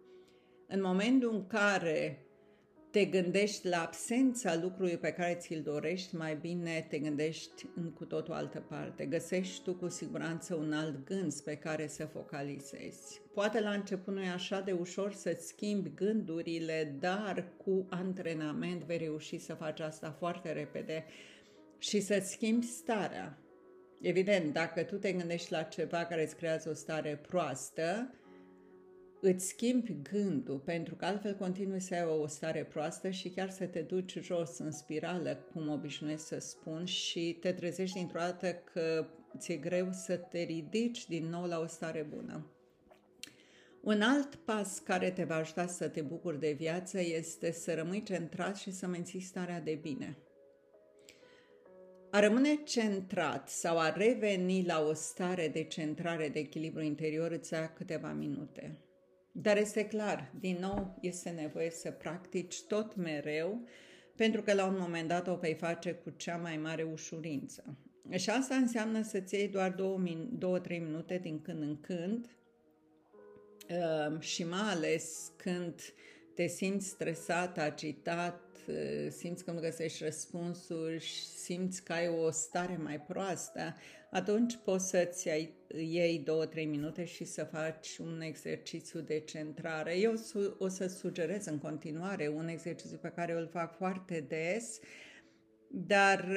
În 0.75 0.81
momentul 0.83 1.35
în 1.35 1.47
care 1.47 2.27
te 2.91 3.05
gândești 3.05 3.69
la 3.69 3.83
absența 3.83 4.57
lucrului 4.57 4.97
pe 4.97 5.13
care 5.13 5.35
ți-l 5.35 5.63
dorești, 5.63 6.17
mai 6.17 6.37
bine 6.37 6.87
te 6.89 6.99
gândești 6.99 7.67
în 7.75 7.91
cu 7.93 8.05
totul 8.05 8.35
altă 8.35 8.65
parte. 8.69 9.07
Găsești 9.07 9.63
tu 9.63 9.75
cu 9.75 9.89
siguranță 9.89 10.55
un 10.55 10.73
alt 10.73 11.05
gând 11.05 11.41
pe 11.41 11.55
care 11.55 11.87
să 11.87 12.05
focalizezi. 12.05 13.21
Poate 13.35 13.61
la 13.61 13.71
început 13.71 14.15
nu 14.15 14.23
e 14.23 14.29
așa 14.29 14.61
de 14.61 14.73
ușor 14.73 15.13
să-ți 15.13 15.47
schimbi 15.47 15.95
gândurile, 15.95 16.97
dar 17.01 17.53
cu 17.65 17.87
antrenament 17.91 18.83
vei 18.83 18.99
reuși 18.99 19.39
să 19.39 19.55
faci 19.55 19.81
asta 19.81 20.17
foarte 20.19 20.53
repede 20.53 21.05
și 21.79 22.01
să-ți 22.01 22.31
schimbi 22.31 22.67
starea. 22.67 23.39
Evident, 24.01 24.53
dacă 24.53 24.83
tu 24.83 24.97
te 24.97 25.13
gândești 25.13 25.53
la 25.53 25.63
ceva 25.63 26.05
care 26.05 26.23
îți 26.23 26.37
creează 26.37 26.71
o 26.71 26.75
stare 26.75 27.21
proastă, 27.29 28.15
îți 29.25 29.47
schimbi 29.47 29.97
gândul, 30.13 30.59
pentru 30.59 30.95
că 30.95 31.05
altfel 31.05 31.35
continui 31.35 31.81
să 31.81 31.95
ai 31.95 32.05
o 32.05 32.27
stare 32.27 32.65
proastă 32.65 33.11
și 33.11 33.29
chiar 33.29 33.51
să 33.51 33.67
te 33.67 33.81
duci 33.81 34.19
jos 34.21 34.59
în 34.59 34.71
spirală, 34.71 35.47
cum 35.53 35.69
obișnuiesc 35.69 36.27
să 36.27 36.39
spun, 36.39 36.85
și 36.85 37.37
te 37.41 37.53
trezești 37.53 37.99
dintr-o 37.99 38.19
dată 38.19 38.53
că 38.73 39.07
ți-e 39.39 39.57
greu 39.57 39.89
să 39.93 40.17
te 40.17 40.43
ridici 40.43 41.07
din 41.07 41.29
nou 41.29 41.45
la 41.45 41.59
o 41.59 41.67
stare 41.67 42.07
bună. 42.15 42.47
Un 43.81 44.03
alt 44.03 44.35
pas 44.35 44.79
care 44.79 45.11
te 45.11 45.25
va 45.25 45.35
ajuta 45.35 45.67
să 45.67 45.89
te 45.89 46.01
bucuri 46.01 46.41
de 46.41 46.53
viață 46.53 47.01
este 47.01 47.53
să 47.53 47.75
rămâi 47.75 48.03
centrat 48.03 48.57
și 48.57 48.73
să 48.73 48.87
menții 48.87 49.21
starea 49.21 49.61
de 49.61 49.79
bine. 49.83 50.17
A 52.11 52.21
rămâne 52.21 52.55
centrat 52.65 53.49
sau 53.49 53.79
a 53.79 53.93
reveni 53.93 54.65
la 54.65 54.81
o 54.81 54.93
stare 54.93 55.49
de 55.49 55.65
centrare, 55.65 56.29
de 56.29 56.39
echilibru 56.39 56.83
interior 56.83 57.31
îți 57.31 57.53
ia 57.53 57.73
câteva 57.73 58.13
minute. 58.13 58.77
Dar 59.33 59.57
este 59.57 59.87
clar, 59.87 60.33
din 60.41 60.57
nou 60.61 60.99
este 61.01 61.31
nevoie 61.31 61.71
să 61.71 61.91
practici 61.91 62.63
tot 62.63 62.97
mereu, 62.97 63.65
pentru 64.17 64.43
că 64.43 64.55
la 64.55 64.67
un 64.67 64.77
moment 64.79 65.09
dat 65.09 65.27
o 65.27 65.35
vei 65.35 65.55
face 65.55 65.93
cu 65.93 66.11
cea 66.11 66.37
mai 66.37 66.57
mare 66.57 66.83
ușurință. 66.83 67.77
Și 68.11 68.31
asta 68.31 68.55
înseamnă 68.55 69.03
să-ți 69.03 69.35
iei 69.35 69.49
doar 69.49 69.75
2-3 69.75 69.79
minute 70.69 71.19
din 71.19 71.43
când 71.43 71.63
în 71.63 71.81
când 71.81 72.27
uh, 73.71 74.21
și 74.21 74.45
mai 74.45 74.71
ales 74.71 75.33
când 75.37 75.81
te 76.35 76.47
simți 76.47 76.87
stresat, 76.87 77.59
agitat, 77.59 78.41
uh, 78.69 79.07
simți 79.11 79.45
că 79.45 79.51
nu 79.51 79.61
găsești 79.61 80.05
răspunsuri, 80.05 81.05
simți 81.37 81.85
că 81.85 81.93
ai 81.93 82.09
o 82.09 82.31
stare 82.31 82.77
mai 82.77 83.01
proastă, 83.01 83.75
atunci 84.13 84.57
poți 84.65 84.89
să-ți 84.89 85.29
iei 85.77 86.19
două-trei 86.19 86.67
minute 86.67 87.05
și 87.05 87.25
să 87.25 87.45
faci 87.45 87.99
un 87.99 88.21
exercițiu 88.21 89.01
de 89.01 89.19
centrare. 89.19 89.99
Eu 89.99 90.15
o 90.59 90.69
să 90.69 90.87
sugerez 90.87 91.47
în 91.47 91.59
continuare 91.59 92.29
un 92.29 92.49
exercițiu 92.49 92.97
pe 92.97 93.13
care 93.15 93.33
îl 93.33 93.49
fac 93.53 93.77
foarte 93.77 94.25
des, 94.29 94.81
dar 95.69 96.29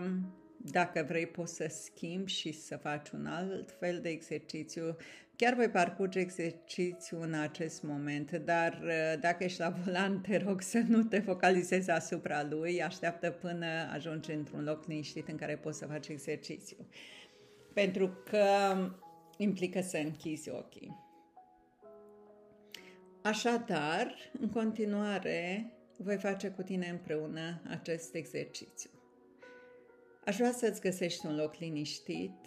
um, 0.00 0.34
Dacă 0.64 1.04
vrei, 1.08 1.26
poți 1.26 1.54
să 1.54 1.66
schimbi 1.68 2.30
și 2.30 2.52
să 2.52 2.76
faci 2.76 3.10
un 3.10 3.26
alt 3.26 3.70
fel 3.78 4.00
de 4.00 4.08
exercițiu. 4.08 4.96
Chiar 5.36 5.54
voi 5.54 5.68
parcurge 5.68 6.18
exercițiu 6.18 7.22
în 7.22 7.34
acest 7.34 7.82
moment, 7.82 8.32
dar 8.32 8.80
uh, 8.82 9.20
dacă 9.20 9.44
ești 9.44 9.60
la 9.60 9.68
volan, 9.84 10.20
te 10.20 10.36
rog 10.36 10.60
să 10.60 10.82
nu 10.88 11.02
te 11.02 11.20
focalizezi 11.20 11.90
asupra 11.90 12.46
lui, 12.50 12.82
așteaptă 12.82 13.30
până 13.30 13.66
ajungi 13.92 14.30
într-un 14.30 14.64
loc 14.64 14.86
liniștit 14.86 15.28
în 15.28 15.36
care 15.36 15.56
poți 15.56 15.78
să 15.78 15.86
faci 15.86 16.08
exercițiu. 16.08 16.76
Pentru 17.74 18.08
că 18.08 18.76
implică 19.36 19.80
să 19.80 19.96
închizi 19.96 20.50
ochii. 20.50 20.96
Așadar, 23.22 24.14
în 24.40 24.48
continuare, 24.48 25.72
voi 25.96 26.16
face 26.16 26.48
cu 26.48 26.62
tine 26.62 26.88
împreună 26.88 27.62
acest 27.68 28.14
exercițiu. 28.14 28.90
Aș 30.24 30.36
vrea 30.36 30.52
să-ți 30.52 30.80
găsești 30.80 31.26
un 31.26 31.36
loc 31.36 31.56
liniștit, 31.56 32.46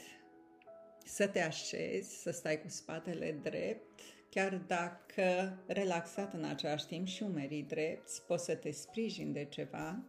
să 1.06 1.28
te 1.28 1.42
așezi, 1.42 2.22
să 2.22 2.32
stai 2.32 2.62
cu 2.62 2.70
spatele 2.70 3.40
drept, 3.42 4.00
chiar 4.30 4.62
dacă 4.68 5.58
relaxat 5.68 6.34
în 6.34 6.44
același 6.44 6.86
timp 6.86 7.08
și 7.08 7.24
umerii 7.24 7.64
drepți, 7.64 8.26
poți 8.26 8.46
să 8.46 8.56
te 8.56 8.72
sprijini 8.72 9.34
de 9.34 9.46
ceva, 9.46 10.04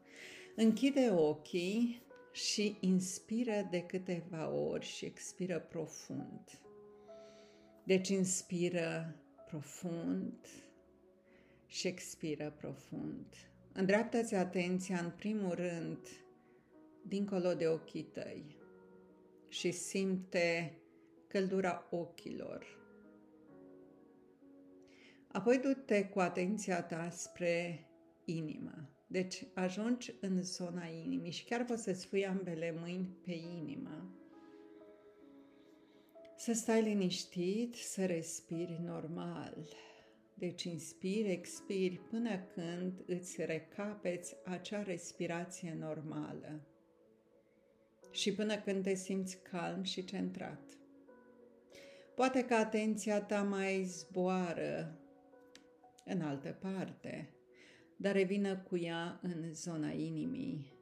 închide 0.57 1.11
ochii 1.11 2.03
și 2.37 2.77
inspiră 2.81 3.67
de 3.71 3.83
câteva 3.83 4.49
ori 4.51 4.85
și 4.85 5.05
expiră 5.05 5.61
profund. 5.61 6.61
Deci 7.85 8.09
inspiră 8.09 9.17
profund 9.47 10.47
și 11.67 11.87
expiră 11.87 12.55
profund. 12.57 13.27
Îndreaptă-ți 13.73 14.35
atenția 14.35 14.99
în 14.99 15.11
primul 15.11 15.55
rând 15.55 15.99
dincolo 17.03 17.55
de 17.55 17.69
ochii 17.69 18.05
tăi 18.05 18.57
și 19.49 19.71
simte 19.71 20.79
căldura 21.27 21.87
ochilor. 21.91 22.67
Apoi 25.33 25.59
du-te 25.59 26.05
cu 26.05 26.21
atenția 26.21 26.83
ta 26.83 27.11
spre 27.11 27.87
inimă. 28.25 28.96
Deci 29.07 29.47
ajungi 29.55 30.15
în 30.21 30.43
zona 30.43 30.87
inimii 30.87 31.31
și 31.31 31.45
chiar 31.45 31.65
poți 31.65 31.83
să-ți 31.83 32.09
pui 32.09 32.27
ambele 32.27 32.75
mâini 32.81 33.17
pe 33.25 33.33
inimă. 33.33 34.11
Să 36.37 36.53
stai 36.53 36.83
liniștit, 36.83 37.75
să 37.75 38.07
respiri 38.07 38.81
normal. 38.85 39.69
Deci 40.35 40.63
inspiri, 40.63 41.31
expiri 41.31 42.01
până 42.11 42.39
când 42.39 43.03
îți 43.07 43.45
recapeți 43.45 44.37
acea 44.45 44.83
respirație 44.83 45.77
normală 45.79 46.61
și 48.11 48.35
până 48.35 48.57
când 48.57 48.83
te 48.83 48.95
simți 48.95 49.43
calm 49.43 49.83
și 49.83 50.05
centrat. 50.05 50.79
Poate 52.15 52.45
că 52.45 52.55
atenția 52.55 53.23
ta 53.23 53.43
mai 53.43 53.85
zboară 53.85 54.99
în 56.05 56.21
altă 56.21 56.57
parte, 56.61 57.36
dar 57.97 58.15
revină 58.15 58.57
cu 58.57 58.77
ea 58.77 59.19
în 59.23 59.55
zona 59.55 59.91
inimii 59.91 60.73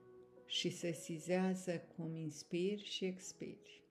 și 0.46 0.70
se 0.70 0.92
sizează 0.92 1.82
cum 1.96 2.14
inspiri 2.14 2.84
și 2.84 3.04
expiri. 3.04 3.82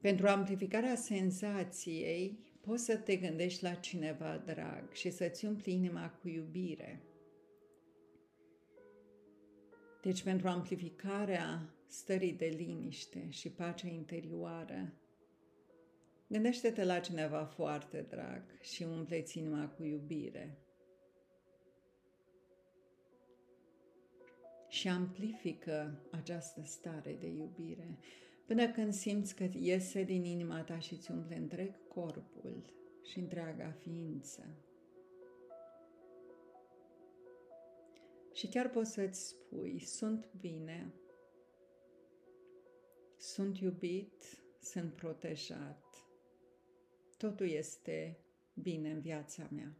Pentru 0.00 0.26
amplificarea 0.26 0.94
senzației, 0.94 2.38
poți 2.60 2.84
să 2.84 2.96
te 2.96 3.16
gândești 3.16 3.62
la 3.62 3.74
cineva 3.74 4.36
drag 4.36 4.92
și 4.92 5.10
să-ți 5.10 5.44
umpli 5.44 5.72
inima 5.72 6.10
cu 6.10 6.28
iubire. 6.28 7.02
Deci, 10.02 10.22
pentru 10.22 10.48
amplificarea 10.48 11.74
stării 11.86 12.32
de 12.32 12.46
liniște 12.46 13.26
și 13.30 13.50
pace 13.50 13.88
interioară, 13.88 14.92
gândește-te 16.26 16.84
la 16.84 16.98
cineva 16.98 17.44
foarte 17.44 18.06
drag 18.08 18.42
și 18.60 18.82
umpleți 18.82 19.38
inima 19.38 19.68
cu 19.68 19.84
iubire. 19.84 20.58
Și 24.68 24.88
amplifică 24.88 26.02
această 26.10 26.62
stare 26.64 27.16
de 27.20 27.26
iubire 27.26 27.98
până 28.46 28.70
când 28.70 28.92
simți 28.92 29.34
că 29.34 29.48
iese 29.52 30.02
din 30.02 30.24
inima 30.24 30.62
ta 30.62 30.78
și 30.78 30.92
îți 30.92 31.10
umple 31.10 31.36
întreg 31.36 31.88
corpul 31.88 32.74
și 33.02 33.18
întreaga 33.18 33.70
ființă. 33.70 34.46
Și 38.32 38.48
chiar 38.48 38.68
poți 38.70 38.92
să-ți 38.92 39.26
spui, 39.26 39.78
sunt 39.80 40.28
bine, 40.40 40.94
sunt 43.16 43.58
iubit, 43.58 44.44
sunt 44.60 44.92
protejat, 44.92 45.84
totul 47.16 47.48
este 47.48 48.18
bine 48.54 48.90
în 48.90 49.00
viața 49.00 49.48
mea. 49.52 49.76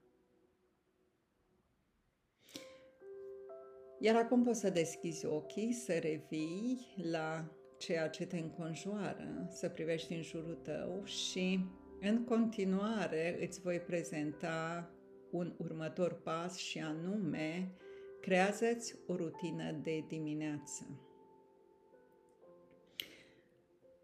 Iar 3.98 4.16
acum 4.16 4.42
poți 4.42 4.60
să 4.60 4.70
deschizi 4.70 5.26
ochii, 5.26 5.72
să 5.72 5.92
revii 5.92 6.94
la 7.10 7.44
ceea 7.78 8.08
ce 8.08 8.26
te 8.26 8.38
înconjoară, 8.38 9.48
să 9.50 9.68
privești 9.68 10.12
în 10.12 10.22
jurul 10.22 10.58
tău 10.62 11.04
și 11.04 11.60
în 12.00 12.24
continuare 12.24 13.38
îți 13.46 13.60
voi 13.60 13.80
prezenta 13.80 14.90
un 15.30 15.54
următor 15.58 16.12
pas 16.12 16.56
și 16.56 16.78
anume 16.78 17.72
creează-ți 18.20 18.94
o 19.06 19.16
rutină 19.16 19.72
de 19.82 20.04
dimineață. 20.08 21.00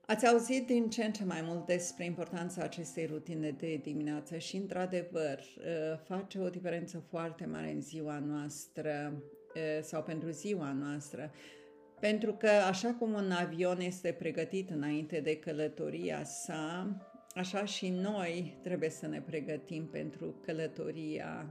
Ați 0.07 0.27
auzit 0.27 0.67
din 0.67 0.91
ce 0.91 1.05
în 1.05 1.13
ce 1.13 1.25
mai 1.25 1.43
mult 1.43 1.67
despre 1.67 2.05
importanța 2.05 2.63
acestei 2.63 3.07
rutine 3.07 3.51
de 3.51 3.77
dimineață 3.77 4.39
și, 4.39 4.57
într-adevăr, 4.57 5.41
face 6.05 6.39
o 6.39 6.49
diferență 6.49 6.99
foarte 6.99 7.47
mare 7.47 7.71
în 7.71 7.81
ziua 7.81 8.19
noastră 8.19 9.23
sau 9.83 10.03
pentru 10.03 10.31
ziua 10.31 10.73
noastră. 10.73 11.31
Pentru 12.01 12.33
că 12.33 12.49
așa 12.49 12.95
cum 12.95 13.13
un 13.13 13.31
avion 13.31 13.81
este 13.81 14.13
pregătit 14.13 14.71
înainte 14.71 15.21
de 15.21 15.37
călătoria 15.37 16.25
sa, 16.25 16.97
așa 17.35 17.65
și 17.65 17.89
noi 17.89 18.59
trebuie 18.63 18.91
să 18.91 19.07
ne 19.07 19.21
pregătim 19.21 19.87
pentru 19.87 20.41
călătoria 20.45 21.51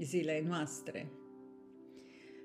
zilei 0.00 0.40
noastre. 0.40 1.12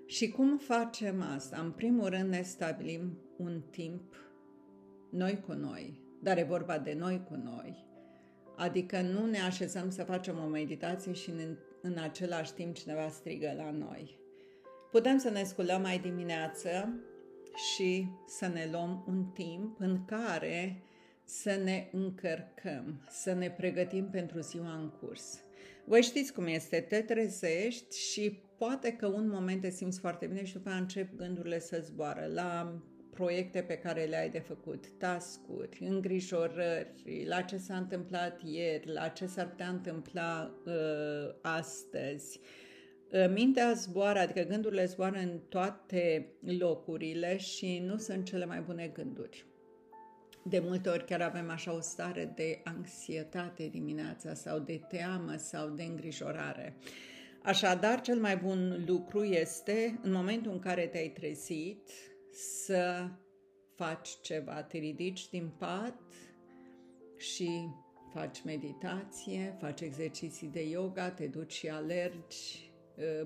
Și 0.06 0.30
cum 0.30 0.58
facem 0.58 1.22
asta? 1.22 1.62
În 1.62 1.72
primul 1.72 2.10
rând 2.10 2.30
ne 2.30 2.42
stabilim 2.42 3.18
un 3.38 3.62
timp 3.72 4.16
noi 5.12 5.40
cu 5.46 5.52
noi, 5.52 6.02
dar 6.22 6.38
e 6.38 6.44
vorba 6.44 6.80
de 6.80 6.94
noi 6.94 7.24
cu 7.28 7.36
noi. 7.36 7.86
Adică 8.58 9.02
nu 9.02 9.26
ne 9.26 9.40
așezăm 9.40 9.90
să 9.90 10.04
facem 10.04 10.38
o 10.44 10.48
meditație 10.48 11.14
și 11.14 11.30
în, 11.30 11.58
în 11.82 11.98
același 11.98 12.54
timp 12.54 12.76
cineva 12.76 13.08
strigă 13.10 13.54
la 13.58 13.72
noi. 13.72 14.22
Putem 14.94 15.18
să 15.18 15.30
ne 15.30 15.44
sculăm 15.44 15.82
mai 15.82 16.00
dimineață 16.00 17.00
și 17.74 18.08
să 18.28 18.48
ne 18.48 18.68
luăm 18.72 19.04
un 19.08 19.26
timp 19.26 19.80
în 19.80 20.06
care 20.06 20.84
să 21.24 21.60
ne 21.64 21.90
încărcăm, 21.92 23.06
să 23.10 23.34
ne 23.34 23.50
pregătim 23.50 24.10
pentru 24.10 24.40
ziua 24.40 24.74
în 24.74 24.90
curs. 24.90 25.40
Voi 25.86 26.02
știți 26.02 26.34
cum 26.34 26.46
este, 26.46 26.80
te 26.80 27.02
trezești 27.02 28.00
și 28.12 28.40
poate 28.58 28.92
că 28.92 29.08
un 29.08 29.30
moment 29.30 29.62
te 29.62 29.70
simți 29.70 30.00
foarte 30.00 30.26
bine 30.26 30.44
și 30.44 30.54
după 30.54 30.68
aceea 30.68 30.82
încep 30.82 31.16
gândurile 31.16 31.60
să 31.60 31.82
zboară 31.84 32.30
la 32.34 32.82
proiecte 33.10 33.62
pe 33.62 33.78
care 33.78 34.04
le 34.04 34.18
ai 34.18 34.30
de 34.30 34.40
făcut, 34.40 34.88
tascuri, 34.98 35.86
îngrijorări, 35.90 37.26
la 37.28 37.42
ce 37.42 37.58
s-a 37.58 37.78
întâmplat 37.78 38.42
ieri, 38.44 38.92
la 38.92 39.08
ce 39.08 39.26
s-ar 39.26 39.50
putea 39.50 39.70
întâmpla 39.70 40.56
uh, 40.66 40.74
astăzi. 41.42 42.40
Uh, 42.40 42.63
Mintea 43.34 43.74
zboară, 43.74 44.20
adică 44.20 44.42
gândurile 44.42 44.86
zboară 44.86 45.18
în 45.18 45.40
toate 45.50 46.32
locurile 46.60 47.38
și 47.38 47.80
nu 47.86 47.98
sunt 47.98 48.26
cele 48.26 48.46
mai 48.46 48.62
bune 48.62 48.88
gânduri. 48.88 49.46
De 50.44 50.60
multe 50.60 50.90
ori 50.90 51.06
chiar 51.06 51.22
avem 51.22 51.50
așa 51.50 51.74
o 51.74 51.80
stare 51.80 52.34
de 52.36 52.62
anxietate 52.64 53.68
dimineața 53.68 54.34
sau 54.34 54.60
de 54.60 54.82
teamă 54.88 55.36
sau 55.36 55.70
de 55.70 55.84
îngrijorare. 55.84 56.78
Așadar, 57.44 58.02
cel 58.02 58.20
mai 58.20 58.38
bun 58.38 58.84
lucru 58.88 59.24
este, 59.24 60.00
în 60.02 60.12
momentul 60.12 60.52
în 60.52 60.60
care 60.60 60.88
te-ai 60.88 61.10
trezit, 61.10 61.90
să 62.32 63.08
faci 63.76 64.10
ceva. 64.22 64.64
Te 64.64 64.78
ridici 64.78 65.30
din 65.30 65.52
pat 65.58 66.02
și 67.18 67.68
faci 68.14 68.44
meditație, 68.44 69.56
faci 69.60 69.82
exerciții 69.82 70.48
de 70.48 70.70
yoga, 70.70 71.10
te 71.10 71.28
duci 71.28 71.54
și 71.54 71.68
alergi, 71.68 72.72
Uh, 72.73 72.73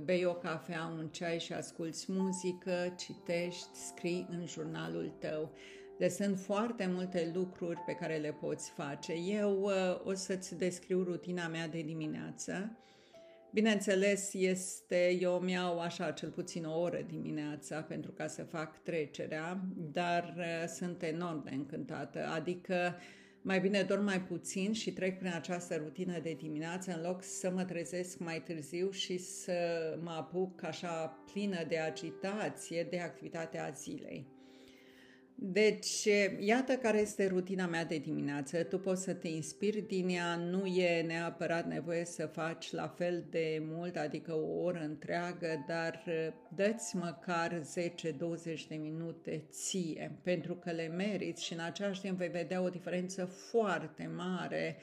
bei 0.03 0.25
o 0.25 0.33
cafea, 0.33 0.93
un 0.97 1.07
ceai 1.07 1.39
și 1.39 1.53
asculți 1.53 2.11
muzică, 2.11 2.95
citești, 2.97 3.67
scrii 3.73 4.27
în 4.29 4.45
jurnalul 4.45 5.13
tău. 5.19 5.51
Deci 5.97 6.11
sunt 6.11 6.39
foarte 6.39 6.89
multe 6.93 7.31
lucruri 7.33 7.79
pe 7.85 7.93
care 7.93 8.17
le 8.17 8.31
poți 8.31 8.71
face. 8.71 9.13
Eu 9.13 9.61
uh, 9.61 9.71
o 10.03 10.13
să-ți 10.13 10.55
descriu 10.55 11.03
rutina 11.03 11.47
mea 11.47 11.67
de 11.67 11.81
dimineață 11.81 12.77
Bineînțeles, 13.51 14.33
este, 14.33 15.17
eu 15.19 15.39
mi-au 15.39 15.79
așa 15.79 16.11
cel 16.11 16.29
puțin 16.29 16.65
o 16.65 16.79
oră 16.79 17.01
dimineața 17.07 17.81
pentru 17.81 18.11
ca 18.11 18.27
să 18.27 18.43
fac 18.43 18.83
trecerea, 18.83 19.61
dar 19.75 20.33
uh, 20.37 20.67
sunt 20.67 21.01
enorm 21.03 21.43
de 21.43 21.49
încântată, 21.53 22.27
adică 22.35 22.95
mai 23.47 23.59
bine 23.59 23.83
dorm 23.83 24.03
mai 24.03 24.21
puțin 24.21 24.73
și 24.73 24.91
trec 24.91 25.17
prin 25.17 25.33
această 25.33 25.75
rutină 25.75 26.19
de 26.19 26.33
dimineață 26.33 26.91
în 26.91 27.01
loc 27.01 27.23
să 27.23 27.51
mă 27.51 27.63
trezesc 27.63 28.17
mai 28.19 28.41
târziu 28.41 28.91
și 28.91 29.17
să 29.17 29.53
mă 30.03 30.11
apuc 30.11 30.63
așa 30.63 31.05
plină 31.31 31.63
de 31.67 31.77
agitație 31.77 32.87
de 32.89 32.99
activitatea 32.99 33.71
zilei. 33.75 34.36
Deci, 35.39 36.07
iată 36.39 36.73
care 36.73 36.99
este 36.99 37.27
rutina 37.27 37.67
mea 37.67 37.85
de 37.85 37.97
dimineață. 37.97 38.63
Tu 38.63 38.79
poți 38.79 39.03
să 39.03 39.13
te 39.13 39.27
inspiri 39.27 39.81
din 39.81 40.09
ea, 40.09 40.35
nu 40.35 40.65
e 40.65 41.01
neapărat 41.01 41.67
nevoie 41.67 42.05
să 42.05 42.25
faci 42.25 42.71
la 42.71 42.87
fel 42.87 43.25
de 43.29 43.61
mult, 43.61 43.95
adică 43.95 44.33
o 44.33 44.61
oră 44.61 44.79
întreagă, 44.83 45.63
dar 45.67 46.03
dă-ți 46.55 46.95
măcar 46.95 47.61
10-20 47.61 48.67
de 48.67 48.75
minute 48.75 49.43
ție, 49.49 50.19
pentru 50.23 50.55
că 50.55 50.71
le 50.71 50.87
meriți 50.87 51.43
și 51.43 51.53
în 51.53 51.59
același 51.59 52.01
timp 52.01 52.17
vei 52.17 52.29
vedea 52.29 52.61
o 52.61 52.69
diferență 52.69 53.25
foarte 53.25 54.11
mare 54.15 54.77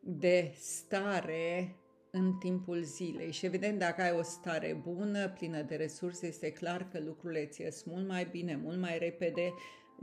de 0.00 0.52
stare 0.54 1.76
în 2.10 2.38
timpul 2.38 2.82
zilei 2.82 3.32
și 3.32 3.46
evident 3.46 3.78
dacă 3.78 4.02
ai 4.02 4.12
o 4.12 4.22
stare 4.22 4.80
bună, 4.82 5.28
plină 5.28 5.62
de 5.62 5.74
resurse, 5.74 6.26
este 6.26 6.50
clar 6.52 6.88
că 6.88 6.98
lucrurile 7.00 7.46
ți 7.46 7.60
ies 7.60 7.82
mult 7.82 8.08
mai 8.08 8.28
bine, 8.30 8.56
mult 8.62 8.78
mai 8.78 8.98
repede 8.98 9.52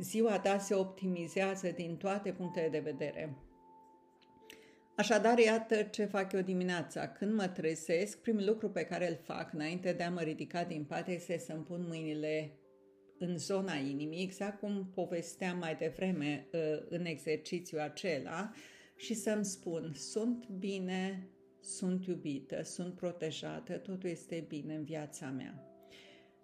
ziua 0.02 0.40
ta 0.40 0.58
se 0.58 0.74
optimizează 0.74 1.68
din 1.68 1.98
toate 1.98 2.32
punctele 2.32 2.70
de 2.70 2.80
vedere. 2.80 3.38
Așadar, 4.96 5.38
iată 5.38 5.82
ce 5.82 6.06
fac 6.06 6.32
eu 6.32 6.42
dimineața. 6.42 7.08
Când 7.08 7.34
mă 7.34 7.48
trezesc, 7.48 8.22
primul 8.22 8.46
lucru 8.46 8.70
pe 8.70 8.84
care 8.84 9.10
îl 9.10 9.16
fac 9.24 9.54
înainte 9.54 9.94
de 9.94 10.04
a 10.04 10.10
mă 10.10 10.22
ridica 10.22 10.64
din 10.64 10.84
pat 10.84 11.08
este 11.08 11.38
să-mi 11.38 11.64
pun 11.64 11.86
mâinile 11.88 12.54
în 13.18 13.38
zona 13.38 13.74
inimii, 13.74 14.24
exact 14.24 14.60
cum 14.60 14.92
povesteam 14.94 15.58
mai 15.58 15.76
devreme 15.76 16.48
uh, 16.54 16.60
în 16.90 17.06
exercițiul 17.06 17.80
acela, 17.80 18.52
și 18.96 19.14
să-mi 19.14 19.46
spun, 19.46 19.94
sunt 19.94 20.48
bine, 20.48 21.30
sunt 21.62 22.06
iubită, 22.06 22.64
sunt 22.64 22.96
protejată, 22.96 23.78
totul 23.78 24.10
este 24.10 24.46
bine 24.48 24.76
în 24.76 24.84
viața 24.84 25.30
mea. 25.30 25.69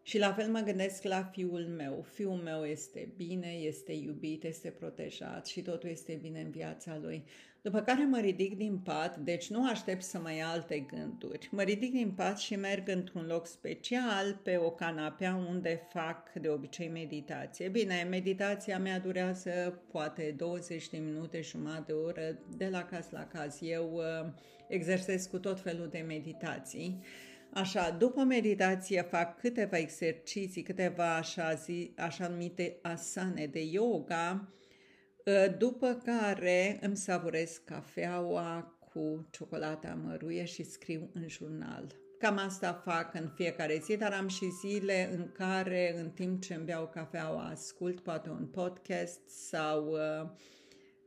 Și 0.08 0.18
la 0.18 0.34
fel 0.34 0.48
mă 0.48 0.60
gândesc 0.60 1.04
la 1.04 1.24
fiul 1.24 1.66
meu. 1.78 2.06
Fiul 2.14 2.36
meu 2.44 2.64
este 2.64 3.10
bine, 3.16 3.48
este 3.48 3.92
iubit, 3.92 4.44
este 4.44 4.70
protejat 4.70 5.48
și 5.48 5.62
totul 5.62 5.90
este 5.90 6.20
bine 6.22 6.42
în 6.42 6.50
viața 6.50 6.98
lui. 7.02 7.24
După 7.62 7.82
care 7.82 8.06
mă 8.06 8.20
ridic 8.20 8.58
din 8.58 8.78
pat, 8.78 9.18
deci 9.18 9.50
nu 9.50 9.70
aștept 9.70 10.02
să 10.02 10.20
mai 10.20 10.38
ia 10.38 10.48
alte 10.48 10.80
gânduri. 10.80 11.50
Mă 11.52 11.62
ridic 11.62 11.92
din 11.92 12.12
pat 12.12 12.40
și 12.40 12.56
merg 12.56 12.90
într-un 12.90 13.26
loc 13.26 13.48
special, 13.48 14.40
pe 14.44 14.58
o 14.58 14.70
canapea 14.70 15.36
unde 15.50 15.88
fac 15.90 16.34
de 16.34 16.50
obicei 16.50 16.88
meditație. 16.88 17.68
Bine, 17.68 18.08
meditația 18.10 18.80
mea 18.80 19.00
durează 19.00 19.82
poate 19.92 20.34
20 20.38 20.90
de 20.90 20.98
minute, 20.98 21.42
jumătate 21.42 21.84
de 21.86 21.94
oră, 21.94 22.40
de 22.58 22.68
la 22.72 22.84
caz 22.84 23.08
la 23.10 23.28
caz. 23.28 23.58
Eu 23.62 23.94
uh, 23.94 24.32
exersez 24.68 25.26
cu 25.26 25.40
tot 25.40 25.60
felul 25.60 25.88
de 25.88 26.04
meditații. 26.08 27.02
Așa, 27.56 27.90
după 27.90 28.24
meditație 28.24 29.02
fac 29.02 29.40
câteva 29.40 29.78
exerciții, 29.78 30.62
câteva 30.62 31.16
așa, 31.16 31.54
zi, 31.54 31.94
așa 31.98 32.28
numite 32.28 32.78
asane 32.82 33.46
de 33.46 33.60
yoga, 33.64 34.54
ă, 35.28 35.48
după 35.48 36.02
care 36.06 36.80
îmi 36.82 36.98
savurez 36.98 37.62
cafeaua 37.66 38.78
cu 38.80 39.28
ciocolata 39.32 40.00
măruie 40.04 40.46
și 40.46 40.64
scriu 40.64 41.10
în 41.14 41.28
jurnal. 41.28 41.96
Cam 42.20 42.38
asta 42.38 42.82
fac 42.86 43.14
în 43.14 43.32
fiecare 43.36 43.80
zi, 43.84 43.98
dar 43.98 44.14
am 44.14 44.28
și 44.28 44.50
zile 44.50 45.10
în 45.14 45.32
care, 45.32 46.00
în 46.00 46.10
timp 46.10 46.42
ce 46.42 46.54
îmi 46.54 46.66
beau 46.66 46.88
cafeaua, 46.88 47.44
ascult 47.44 48.00
poate 48.00 48.30
un 48.30 48.46
podcast 48.46 49.30
sau 49.30 49.88
uh, 49.88 50.30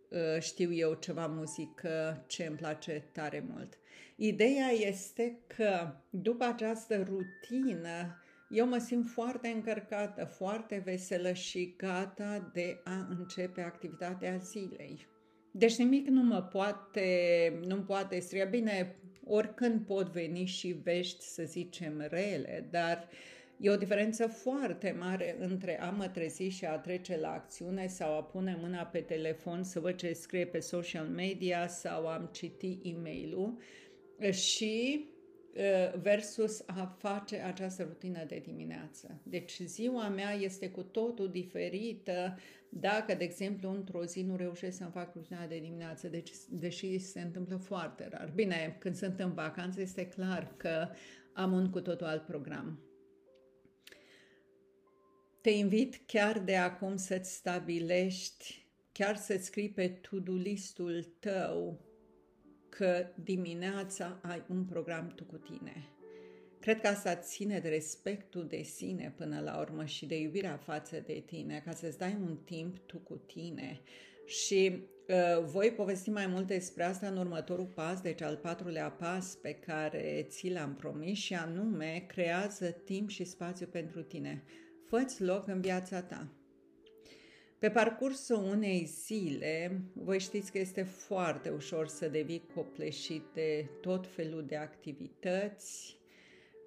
uh, 0.08 0.40
știu 0.40 0.72
eu 0.72 0.94
ceva 0.94 1.26
muzică 1.26 2.24
ce 2.26 2.44
îmi 2.44 2.56
place 2.56 3.08
tare 3.12 3.44
mult. 3.48 3.78
Ideea 4.20 4.68
este 4.68 5.38
că 5.46 5.94
după 6.10 6.44
această 6.44 6.96
rutină 6.96 8.22
eu 8.50 8.68
mă 8.68 8.78
simt 8.78 9.08
foarte 9.08 9.48
încărcată, 9.48 10.24
foarte 10.24 10.82
veselă 10.84 11.32
și 11.32 11.74
gata 11.76 12.50
de 12.52 12.80
a 12.84 13.06
începe 13.18 13.60
activitatea 13.60 14.36
zilei. 14.36 15.06
Deci 15.52 15.76
nimic 15.76 16.06
nu 16.06 16.22
mă 16.22 16.42
poate, 16.42 17.60
nu 17.66 17.76
poate 17.76 18.18
stria. 18.18 18.44
Bine, 18.44 18.96
oricând 19.24 19.86
pot 19.86 20.08
veni 20.08 20.44
și 20.44 20.68
vești, 20.68 21.24
să 21.24 21.42
zicem, 21.42 22.06
rele, 22.10 22.68
dar 22.70 23.08
e 23.60 23.70
o 23.70 23.76
diferență 23.76 24.26
foarte 24.26 24.96
mare 24.98 25.36
între 25.38 25.80
a 25.80 25.90
mă 25.90 26.08
trezi 26.08 26.42
și 26.42 26.64
a 26.64 26.78
trece 26.78 27.18
la 27.20 27.32
acțiune 27.32 27.86
sau 27.86 28.16
a 28.16 28.22
pune 28.22 28.58
mâna 28.60 28.82
pe 28.82 28.98
telefon 28.98 29.62
să 29.64 29.80
văd 29.80 29.94
ce 29.94 30.12
scrie 30.12 30.46
pe 30.46 30.60
social 30.60 31.06
media 31.06 31.66
sau 31.66 32.06
am 32.06 32.30
citi 32.32 32.78
e 32.82 32.92
mail 33.02 33.58
și 34.30 35.06
versus 36.00 36.62
a 36.66 36.96
face 36.98 37.36
această 37.36 37.82
rutină 37.82 38.24
de 38.24 38.42
dimineață. 38.44 39.20
Deci 39.22 39.60
ziua 39.62 40.08
mea 40.08 40.32
este 40.32 40.70
cu 40.70 40.82
totul 40.82 41.30
diferită 41.30 42.38
dacă, 42.68 43.14
de 43.14 43.24
exemplu, 43.24 43.70
într-o 43.70 44.04
zi 44.04 44.22
nu 44.22 44.36
reușesc 44.36 44.76
să-mi 44.76 44.90
fac 44.90 45.14
rutina 45.14 45.46
de 45.46 45.58
dimineață, 45.58 46.08
deci, 46.08 46.30
deși 46.50 46.98
se 46.98 47.20
întâmplă 47.20 47.56
foarte 47.56 48.08
rar. 48.10 48.32
Bine, 48.34 48.76
când 48.78 48.94
sunt 48.94 49.18
în 49.18 49.32
vacanță 49.32 49.80
este 49.80 50.08
clar 50.08 50.54
că 50.56 50.88
am 51.32 51.52
un 51.52 51.70
cu 51.70 51.80
totul 51.80 52.06
alt 52.06 52.26
program. 52.26 52.82
Te 55.40 55.50
invit 55.50 56.00
chiar 56.06 56.38
de 56.38 56.56
acum 56.56 56.96
să-ți 56.96 57.34
stabilești, 57.34 58.66
chiar 58.92 59.16
să-ți 59.16 59.44
scrii 59.44 59.70
pe 59.70 59.88
to-do 59.88 60.32
listul 60.32 61.02
tău 61.18 61.80
că 62.78 63.06
dimineața 63.24 64.18
ai 64.22 64.42
un 64.48 64.64
program 64.64 65.12
tu 65.14 65.24
cu 65.24 65.36
tine. 65.36 65.88
Cred 66.60 66.80
că 66.80 66.86
asta 66.86 67.14
ține 67.14 67.58
de 67.58 67.68
respectul 67.68 68.46
de 68.46 68.62
sine 68.62 69.14
până 69.16 69.40
la 69.40 69.58
urmă 69.58 69.84
și 69.84 70.06
de 70.06 70.20
iubirea 70.20 70.56
față 70.56 71.02
de 71.06 71.22
tine, 71.26 71.62
ca 71.64 71.72
să-ți 71.72 71.98
dai 71.98 72.16
un 72.20 72.36
timp 72.44 72.78
tu 72.78 72.96
cu 72.98 73.14
tine. 73.14 73.80
Și 74.26 74.82
uh, 75.08 75.44
voi 75.44 75.70
povesti 75.70 76.10
mai 76.10 76.26
mult 76.26 76.46
despre 76.46 76.84
asta 76.84 77.06
în 77.06 77.16
următorul 77.16 77.66
pas, 77.74 78.00
deci 78.00 78.22
al 78.22 78.36
patrulea 78.36 78.90
pas 78.90 79.34
pe 79.34 79.54
care 79.54 80.26
ți 80.28 80.50
l-am 80.50 80.74
promis 80.74 81.18
și 81.18 81.34
anume 81.34 82.04
creează 82.08 82.70
timp 82.70 83.08
și 83.08 83.24
spațiu 83.24 83.66
pentru 83.66 84.02
tine. 84.02 84.42
Fă-ți 84.88 85.22
loc 85.22 85.46
în 85.46 85.60
viața 85.60 86.02
ta. 86.02 86.37
Pe 87.58 87.70
parcursul 87.70 88.36
unei 88.36 88.84
zile, 88.84 89.80
voi 89.92 90.20
știți 90.20 90.52
că 90.52 90.58
este 90.58 90.82
foarte 90.82 91.50
ușor 91.50 91.88
să 91.88 92.08
devii 92.08 92.46
copleșit 92.54 93.24
de 93.34 93.68
tot 93.80 94.06
felul 94.06 94.44
de 94.46 94.56
activități, 94.56 95.98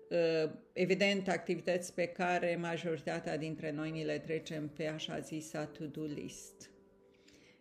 uh, 0.10 0.52
evident 0.74 1.28
activități 1.28 1.94
pe 1.94 2.06
care 2.06 2.56
majoritatea 2.56 3.38
dintre 3.38 3.72
noi 3.72 3.92
ni 3.92 4.04
le 4.04 4.20
trecem 4.20 4.68
pe 4.70 4.88
așa 4.88 5.20
zisa 5.20 5.66
to-do 5.66 6.04
list. 6.04 6.70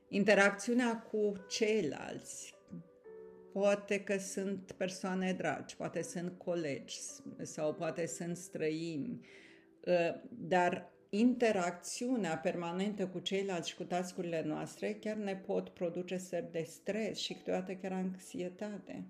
Interacțiunea 0.08 0.98
cu 0.98 1.32
ceilalți, 1.48 2.54
poate 3.52 4.00
că 4.00 4.18
sunt 4.18 4.72
persoane 4.72 5.32
dragi, 5.32 5.76
poate 5.76 6.02
sunt 6.02 6.38
colegi 6.38 6.98
sau 7.42 7.74
poate 7.74 8.06
sunt 8.06 8.36
străini, 8.36 9.20
uh, 9.84 10.20
dar 10.30 10.92
interacțiunea 11.10 12.36
permanentă 12.36 13.06
cu 13.06 13.18
ceilalți 13.18 13.68
și 13.68 13.76
cu 13.76 13.84
tascurile 13.84 14.42
noastre 14.42 14.92
chiar 14.92 15.16
ne 15.16 15.36
pot 15.36 15.68
produce 15.68 16.16
stări 16.16 16.52
de 16.52 16.62
stres 16.62 17.18
și 17.18 17.34
câteodată 17.34 17.72
chiar 17.72 17.92
anxietate. 17.92 19.04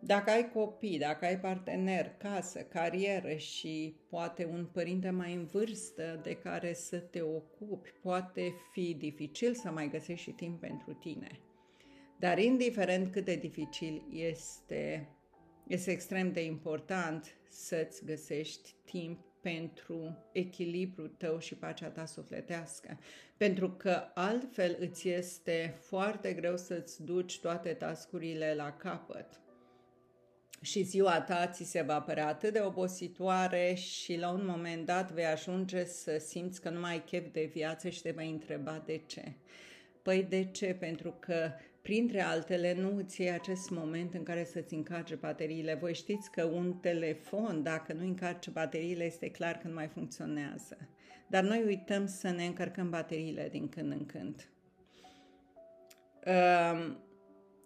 Dacă 0.00 0.30
ai 0.30 0.50
copii, 0.50 0.98
dacă 0.98 1.24
ai 1.24 1.40
partener, 1.40 2.14
casă, 2.18 2.60
carieră 2.60 3.34
și 3.34 3.96
poate 4.08 4.44
un 4.44 4.66
părinte 4.72 5.10
mai 5.10 5.34
în 5.34 5.44
vârstă 5.44 6.20
de 6.22 6.34
care 6.34 6.72
să 6.72 6.98
te 6.98 7.20
ocupi, 7.20 7.92
poate 8.02 8.54
fi 8.72 8.94
dificil 8.94 9.54
să 9.54 9.70
mai 9.70 9.88
găsești 9.88 10.22
și 10.22 10.30
timp 10.30 10.60
pentru 10.60 10.92
tine. 10.92 11.40
Dar 12.18 12.38
indiferent 12.38 13.12
cât 13.12 13.24
de 13.24 13.34
dificil 13.34 14.02
este, 14.10 15.08
este 15.66 15.90
extrem 15.90 16.32
de 16.32 16.44
important 16.44 17.36
să-ți 17.48 18.04
găsești 18.04 18.74
timp 18.84 19.18
pentru 19.40 20.16
echilibrul 20.32 21.14
tău 21.16 21.38
și 21.38 21.54
pacea 21.54 21.88
ta 21.88 22.04
sufletească. 22.04 22.98
Pentru 23.36 23.70
că 23.70 24.02
altfel 24.14 24.76
îți 24.80 25.08
este 25.08 25.74
foarte 25.80 26.32
greu 26.32 26.56
să-ți 26.56 27.04
duci 27.04 27.40
toate 27.40 27.72
tascurile 27.72 28.54
la 28.54 28.72
capăt. 28.72 29.40
Și 30.60 30.82
ziua 30.82 31.20
ta 31.20 31.46
ți 31.46 31.64
se 31.64 31.82
va 31.82 32.00
părea 32.00 32.26
atât 32.26 32.52
de 32.52 32.60
obositoare 32.60 33.74
și 33.74 34.16
la 34.16 34.30
un 34.30 34.46
moment 34.46 34.86
dat 34.86 35.12
vei 35.12 35.26
ajunge 35.26 35.84
să 35.84 36.18
simți 36.18 36.60
că 36.60 36.70
nu 36.70 36.80
mai 36.80 36.90
ai 36.90 37.04
chef 37.04 37.32
de 37.32 37.50
viață 37.52 37.88
și 37.88 38.02
te 38.02 38.10
vei 38.10 38.30
întreba 38.30 38.82
de 38.86 39.02
ce. 39.06 39.32
Păi 40.02 40.22
de 40.22 40.44
ce? 40.44 40.74
Pentru 40.74 41.16
că 41.20 41.50
printre 41.86 42.20
altele, 42.20 42.74
nu 42.74 42.96
îți 42.96 43.20
iei 43.20 43.30
acest 43.30 43.70
moment 43.70 44.14
în 44.14 44.22
care 44.22 44.44
să-ți 44.44 44.74
încarce 44.74 45.14
bateriile. 45.14 45.74
Voi 45.74 45.94
știți 45.94 46.30
că 46.30 46.44
un 46.44 46.72
telefon, 46.72 47.62
dacă 47.62 47.92
nu 47.92 48.04
încarce 48.04 48.50
bateriile, 48.50 49.04
este 49.04 49.30
clar 49.30 49.58
că 49.58 49.68
nu 49.68 49.74
mai 49.74 49.86
funcționează. 49.86 50.76
Dar 51.26 51.42
noi 51.42 51.62
uităm 51.66 52.06
să 52.06 52.30
ne 52.30 52.44
încărcăm 52.44 52.90
bateriile 52.90 53.48
din 53.50 53.68
când 53.68 53.92
în 53.92 54.06
când. 54.06 54.50
Ehm, 56.24 56.98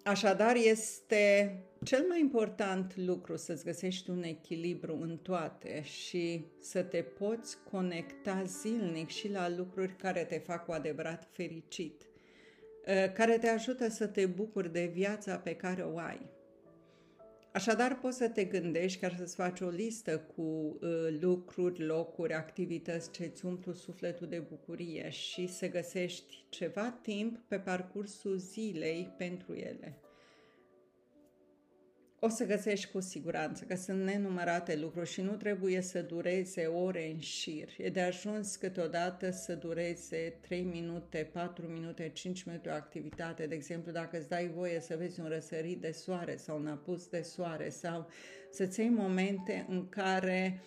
așadar, 0.05 0.57
este 0.57 1.55
cel 1.85 2.05
mai 2.09 2.21
important 2.21 2.97
lucru 2.97 3.37
să-ți 3.37 3.65
găsești 3.65 4.11
un 4.11 4.23
echilibru 4.23 4.99
în 5.01 5.17
toate 5.17 5.83
și 5.83 6.45
să 6.61 6.83
te 6.83 7.03
poți 7.03 7.57
conecta 7.71 8.43
zilnic 8.47 9.09
și 9.09 9.31
la 9.31 9.49
lucruri 9.49 9.97
care 9.97 10.25
te 10.25 10.39
fac 10.39 10.65
cu 10.65 10.73
adevărat 10.73 11.29
fericit, 11.33 12.03
eh, 12.03 12.10
care 13.15 13.39
te 13.39 13.49
ajută 13.49 13.89
să 13.89 14.07
te 14.07 14.27
bucuri 14.27 14.73
de 14.73 14.91
viața 14.93 15.37
pe 15.37 15.55
care 15.55 15.83
o 15.83 15.99
ai. 15.99 16.31
Așadar, 17.53 17.99
poți 17.99 18.17
să 18.17 18.29
te 18.29 18.45
gândești 18.45 19.01
chiar 19.01 19.15
să-ți 19.17 19.35
faci 19.35 19.61
o 19.61 19.69
listă 19.69 20.19
cu 20.19 20.43
uh, 20.43 20.79
lucruri, 21.21 21.85
locuri, 21.85 22.35
activități 22.35 23.11
ce 23.11 23.25
îți 23.25 23.45
umplu 23.45 23.73
sufletul 23.73 24.27
de 24.27 24.39
bucurie 24.39 25.11
și 25.11 25.47
să 25.47 25.69
găsești 25.69 26.45
ceva 26.49 26.99
timp 27.03 27.39
pe 27.49 27.59
parcursul 27.59 28.37
zilei 28.37 29.15
pentru 29.19 29.55
ele 29.55 30.01
o 32.23 32.29
să 32.29 32.45
găsești 32.45 32.91
cu 32.91 33.01
siguranță 33.01 33.65
că 33.65 33.77
sunt 33.77 34.03
nenumărate 34.03 34.77
lucruri 34.77 35.09
și 35.09 35.21
nu 35.21 35.33
trebuie 35.33 35.81
să 35.81 36.03
dureze 36.03 36.67
ore 36.67 37.11
în 37.11 37.19
șir. 37.19 37.69
E 37.79 37.89
de 37.89 38.01
ajuns 38.01 38.57
câteodată 38.57 39.31
să 39.31 39.55
dureze 39.55 40.35
3 40.41 40.63
minute, 40.63 41.29
4 41.33 41.67
minute, 41.67 42.09
5 42.09 42.43
minute 42.43 42.69
o 42.69 42.73
activitate. 42.73 43.47
De 43.47 43.55
exemplu, 43.55 43.93
dacă 43.93 44.19
îți 44.19 44.29
dai 44.29 44.49
voie 44.49 44.81
să 44.81 44.97
vezi 44.97 45.21
un 45.21 45.29
răsărit 45.29 45.81
de 45.81 45.91
soare 45.91 46.37
sau 46.37 46.59
un 46.59 46.67
apus 46.67 47.07
de 47.07 47.23
soare 47.23 47.69
sau 47.69 48.09
să-ți 48.51 48.81
iei 48.81 48.89
momente 48.89 49.67
în 49.69 49.89
care 49.89 50.61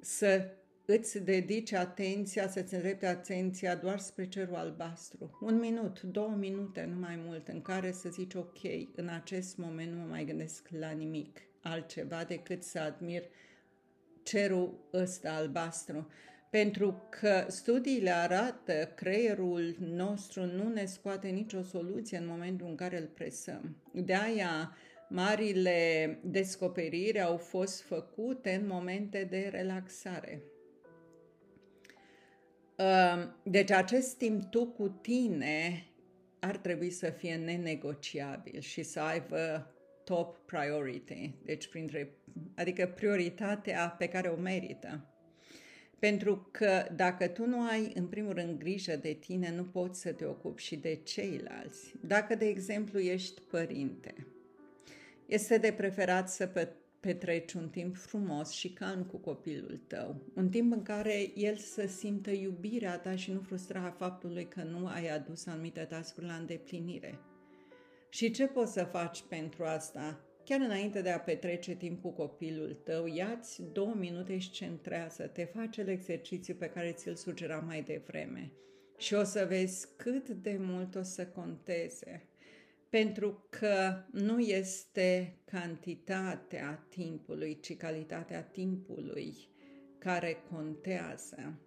să 0.00 0.50
îți 0.90 1.18
dedici 1.18 1.72
atenția, 1.72 2.48
să-ți 2.48 2.74
îndrepte 2.74 3.06
atenția 3.06 3.74
doar 3.74 3.98
spre 3.98 4.28
cerul 4.28 4.54
albastru. 4.54 5.38
Un 5.40 5.58
minut, 5.58 6.00
două 6.00 6.34
minute, 6.38 6.88
nu 6.92 7.00
mai 7.00 7.20
mult, 7.26 7.48
în 7.48 7.62
care 7.62 7.92
să 7.92 8.08
zici 8.08 8.34
ok, 8.34 8.58
în 8.94 9.08
acest 9.08 9.56
moment 9.56 9.92
nu 9.92 9.98
mă 9.98 10.06
mai 10.08 10.24
gândesc 10.24 10.68
la 10.78 10.90
nimic 10.90 11.40
altceva 11.62 12.24
decât 12.24 12.62
să 12.62 12.78
admir 12.78 13.22
cerul 14.22 14.88
ăsta 14.92 15.32
albastru. 15.32 16.10
Pentru 16.50 17.08
că 17.10 17.44
studiile 17.48 18.10
arată 18.10 18.92
creierul 18.94 19.76
nostru 19.80 20.44
nu 20.44 20.68
ne 20.68 20.84
scoate 20.84 21.28
nicio 21.28 21.62
soluție 21.62 22.18
în 22.18 22.26
momentul 22.26 22.66
în 22.66 22.74
care 22.74 22.98
îl 22.98 23.06
presăm. 23.14 23.76
De 23.92 24.14
aia 24.14 24.76
marile 25.08 26.18
descoperiri 26.24 27.20
au 27.20 27.36
fost 27.36 27.82
făcute 27.82 28.54
în 28.54 28.66
momente 28.66 29.26
de 29.30 29.48
relaxare. 29.52 30.42
Ehm, 32.80 33.36
deci 33.42 33.70
acest 33.70 34.16
timp 34.16 34.44
tu 34.44 34.66
cu 34.66 34.88
tine 34.88 35.86
ar 36.38 36.56
trebui 36.56 36.90
să 36.90 37.10
fie 37.10 37.34
nenegociabil 37.34 38.60
și 38.60 38.82
să 38.82 39.00
aibă 39.00 39.72
top 40.04 40.36
priority, 40.46 41.34
deci 41.44 41.68
printre, 41.68 42.12
adică 42.54 42.86
prioritatea 42.86 43.94
pe 43.98 44.08
care 44.08 44.28
o 44.28 44.36
merită. 44.36 45.04
Pentru 45.98 46.48
că 46.50 46.86
dacă 46.96 47.28
tu 47.28 47.46
nu 47.46 47.66
ai, 47.66 47.92
în 47.94 48.06
primul 48.06 48.32
rând, 48.32 48.58
grijă 48.58 48.96
de 48.96 49.12
tine, 49.12 49.52
nu 49.54 49.64
poți 49.64 50.00
să 50.00 50.12
te 50.12 50.24
ocupi 50.24 50.62
și 50.62 50.76
de 50.76 50.94
ceilalți. 50.94 51.94
Dacă, 52.00 52.34
de 52.34 52.46
exemplu, 52.46 52.98
ești 52.98 53.40
părinte, 53.40 54.14
este 55.26 55.58
de 55.58 55.72
preferat 55.72 56.30
să 56.30 56.46
petreci 57.00 57.52
un 57.52 57.68
timp 57.68 57.96
frumos 57.96 58.50
și 58.50 58.72
calm 58.72 59.02
cu 59.02 59.16
copilul 59.16 59.80
tău, 59.86 60.22
un 60.34 60.48
timp 60.48 60.72
în 60.72 60.82
care 60.82 61.30
el 61.34 61.56
să 61.56 61.86
simtă 61.86 62.30
iubirea 62.30 62.98
ta 62.98 63.16
și 63.16 63.32
nu 63.32 63.40
frustra 63.40 63.94
faptului 63.98 64.48
că 64.48 64.62
nu 64.62 64.86
ai 64.86 65.08
adus 65.08 65.46
anumite 65.46 65.80
tascuri 65.80 66.26
la 66.26 66.34
îndeplinire. 66.34 67.18
Și 68.08 68.30
ce 68.30 68.46
poți 68.46 68.72
să 68.72 68.84
faci 68.84 69.22
pentru 69.28 69.64
asta? 69.64 70.24
Chiar 70.44 70.60
înainte 70.60 71.02
de 71.02 71.10
a 71.10 71.20
petrece 71.20 71.74
timp 71.74 72.02
cu 72.02 72.10
copilul 72.10 72.80
tău, 72.84 73.06
ia-ți 73.06 73.62
două 73.72 73.94
minute 73.94 74.38
și 74.38 74.50
centrează, 74.50 75.26
te 75.26 75.44
face 75.44 75.84
exercițiu 75.88 76.54
pe 76.54 76.66
care 76.66 76.92
ți-l 76.92 77.14
sugera 77.14 77.58
mai 77.58 77.82
devreme 77.82 78.52
și 79.00 79.14
o 79.14 79.24
să 79.24 79.46
vezi 79.48 79.86
cât 79.96 80.28
de 80.28 80.56
mult 80.60 80.94
o 80.94 81.02
să 81.02 81.26
conteze 81.26 82.29
pentru 82.90 83.46
că 83.50 84.04
nu 84.10 84.38
este 84.38 85.36
cantitatea 85.44 86.86
timpului, 86.88 87.60
ci 87.60 87.76
calitatea 87.76 88.42
timpului 88.42 89.34
care 89.98 90.44
contează. 90.50 91.60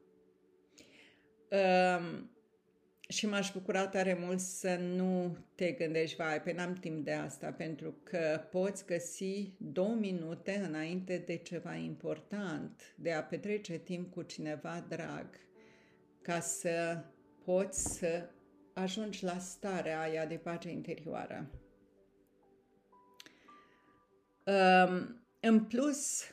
Um, 1.49 2.31
și 3.07 3.27
m-aș 3.27 3.51
bucura 3.51 3.87
tare 3.87 4.17
mult 4.19 4.39
să 4.39 4.75
nu 4.75 5.37
te 5.55 5.71
gândești, 5.71 6.15
vai, 6.15 6.41
pe 6.41 6.53
n-am 6.53 6.73
timp 6.73 7.05
de 7.05 7.11
asta, 7.11 7.51
pentru 7.51 7.95
că 8.03 8.41
poți 8.51 8.85
găsi 8.85 9.51
două 9.57 9.93
minute 9.93 10.63
înainte 10.67 11.23
de 11.25 11.35
ceva 11.35 11.75
important, 11.75 12.95
de 12.97 13.11
a 13.11 13.23
petrece 13.23 13.77
timp 13.77 14.11
cu 14.11 14.21
cineva 14.21 14.85
drag, 14.89 15.27
ca 16.21 16.39
să 16.39 17.03
poți 17.43 17.97
să 17.97 18.29
ajungi 18.73 19.23
la 19.23 19.37
starea 19.37 20.01
aia 20.01 20.25
de 20.25 20.35
pace 20.35 20.69
interioară. 20.69 21.49
Um, 24.45 25.25
în 25.39 25.65
plus, 25.65 26.23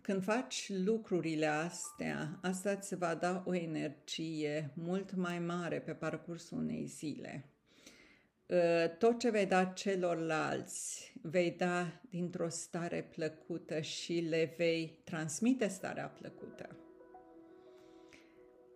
când 0.00 0.22
faci 0.22 0.70
lucrurile 0.84 1.46
astea, 1.46 2.38
asta 2.42 2.70
îți 2.70 2.96
va 2.96 3.14
da 3.14 3.42
o 3.46 3.54
energie 3.54 4.72
mult 4.74 5.14
mai 5.14 5.38
mare 5.38 5.80
pe 5.80 5.92
parcursul 5.92 6.58
unei 6.58 6.86
zile. 6.86 7.46
Uh, 8.46 8.96
tot 8.98 9.18
ce 9.18 9.30
vei 9.30 9.46
da 9.46 9.64
celorlalți, 9.64 11.12
vei 11.22 11.50
da 11.50 12.00
dintr-o 12.10 12.48
stare 12.48 13.02
plăcută 13.02 13.80
și 13.80 14.12
le 14.12 14.54
vei 14.56 15.00
transmite 15.04 15.68
starea 15.68 16.06
plăcută. 16.06 16.81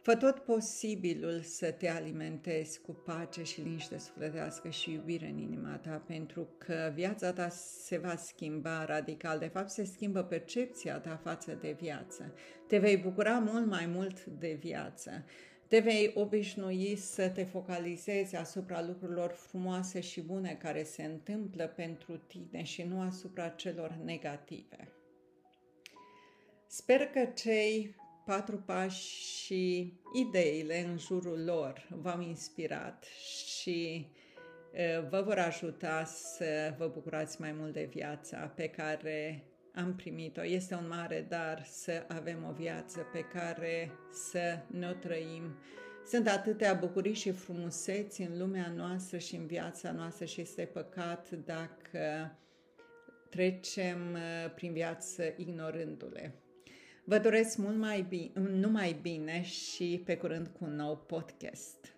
Fă 0.06 0.16
tot 0.16 0.38
posibilul 0.38 1.40
să 1.42 1.70
te 1.70 1.88
alimentezi 1.88 2.80
cu 2.80 2.92
pace 2.92 3.42
și 3.42 3.60
liniște 3.60 3.98
sufletească 3.98 4.68
și 4.68 4.92
iubire 4.92 5.26
în 5.26 5.38
inima 5.38 5.76
ta, 5.76 6.02
pentru 6.06 6.48
că 6.58 6.92
viața 6.94 7.32
ta 7.32 7.48
se 7.48 7.98
va 7.98 8.16
schimba 8.16 8.84
radical. 8.84 9.38
De 9.38 9.46
fapt, 9.46 9.70
se 9.70 9.84
schimbă 9.84 10.22
percepția 10.22 10.98
ta 10.98 11.20
față 11.22 11.58
de 11.60 11.76
viață. 11.80 12.34
Te 12.68 12.78
vei 12.78 12.96
bucura 12.96 13.38
mult 13.38 13.66
mai 13.66 13.86
mult 13.86 14.24
de 14.24 14.58
viață. 14.60 15.24
Te 15.68 15.78
vei 15.78 16.12
obișnui 16.14 16.96
să 16.96 17.28
te 17.28 17.44
focalizezi 17.44 18.36
asupra 18.36 18.82
lucrurilor 18.86 19.30
frumoase 19.30 20.00
și 20.00 20.20
bune 20.20 20.58
care 20.62 20.82
se 20.82 21.02
întâmplă 21.02 21.66
pentru 21.66 22.16
tine 22.16 22.62
și 22.62 22.82
nu 22.82 23.00
asupra 23.00 23.48
celor 23.48 23.98
negative. 24.04 24.92
Sper 26.66 27.06
că 27.06 27.24
cei 27.34 27.94
patru 28.26 28.56
pași 28.56 29.34
și 29.44 29.92
ideile 30.12 30.84
în 30.84 30.98
jurul 30.98 31.44
lor 31.44 31.86
v-au 31.90 32.20
inspirat 32.20 33.04
și 33.60 34.06
vă 35.08 35.22
vor 35.24 35.38
ajuta 35.38 36.04
să 36.04 36.74
vă 36.78 36.90
bucurați 36.94 37.40
mai 37.40 37.52
mult 37.52 37.72
de 37.72 37.88
viața 37.92 38.52
pe 38.56 38.68
care 38.68 39.44
am 39.74 39.94
primit-o. 39.94 40.44
Este 40.44 40.74
un 40.74 40.88
mare 40.88 41.26
dar 41.28 41.64
să 41.64 42.04
avem 42.08 42.46
o 42.48 42.52
viață 42.52 43.06
pe 43.12 43.20
care 43.20 43.90
să 44.30 44.58
ne 44.66 44.88
o 44.88 44.92
trăim. 44.92 45.56
Sunt 46.06 46.28
atâtea 46.28 46.74
bucurii 46.74 47.14
și 47.14 47.30
frumuseți 47.30 48.20
în 48.22 48.38
lumea 48.38 48.72
noastră 48.76 49.18
și 49.18 49.34
în 49.34 49.46
viața 49.46 49.92
noastră 49.92 50.24
și 50.24 50.40
este 50.40 50.62
păcat 50.62 51.30
dacă 51.30 52.36
trecem 53.30 54.16
prin 54.54 54.72
viață 54.72 55.34
ignorându-le. 55.36 56.34
Vă 57.08 57.18
doresc 57.18 57.56
mult 57.56 57.76
mai 57.76 58.06
bine, 58.08 58.30
numai 58.34 58.98
bine 59.02 59.42
și 59.42 60.02
pe 60.04 60.16
curând 60.16 60.46
cu 60.46 60.64
un 60.64 60.74
nou 60.74 60.96
podcast. 60.96 61.95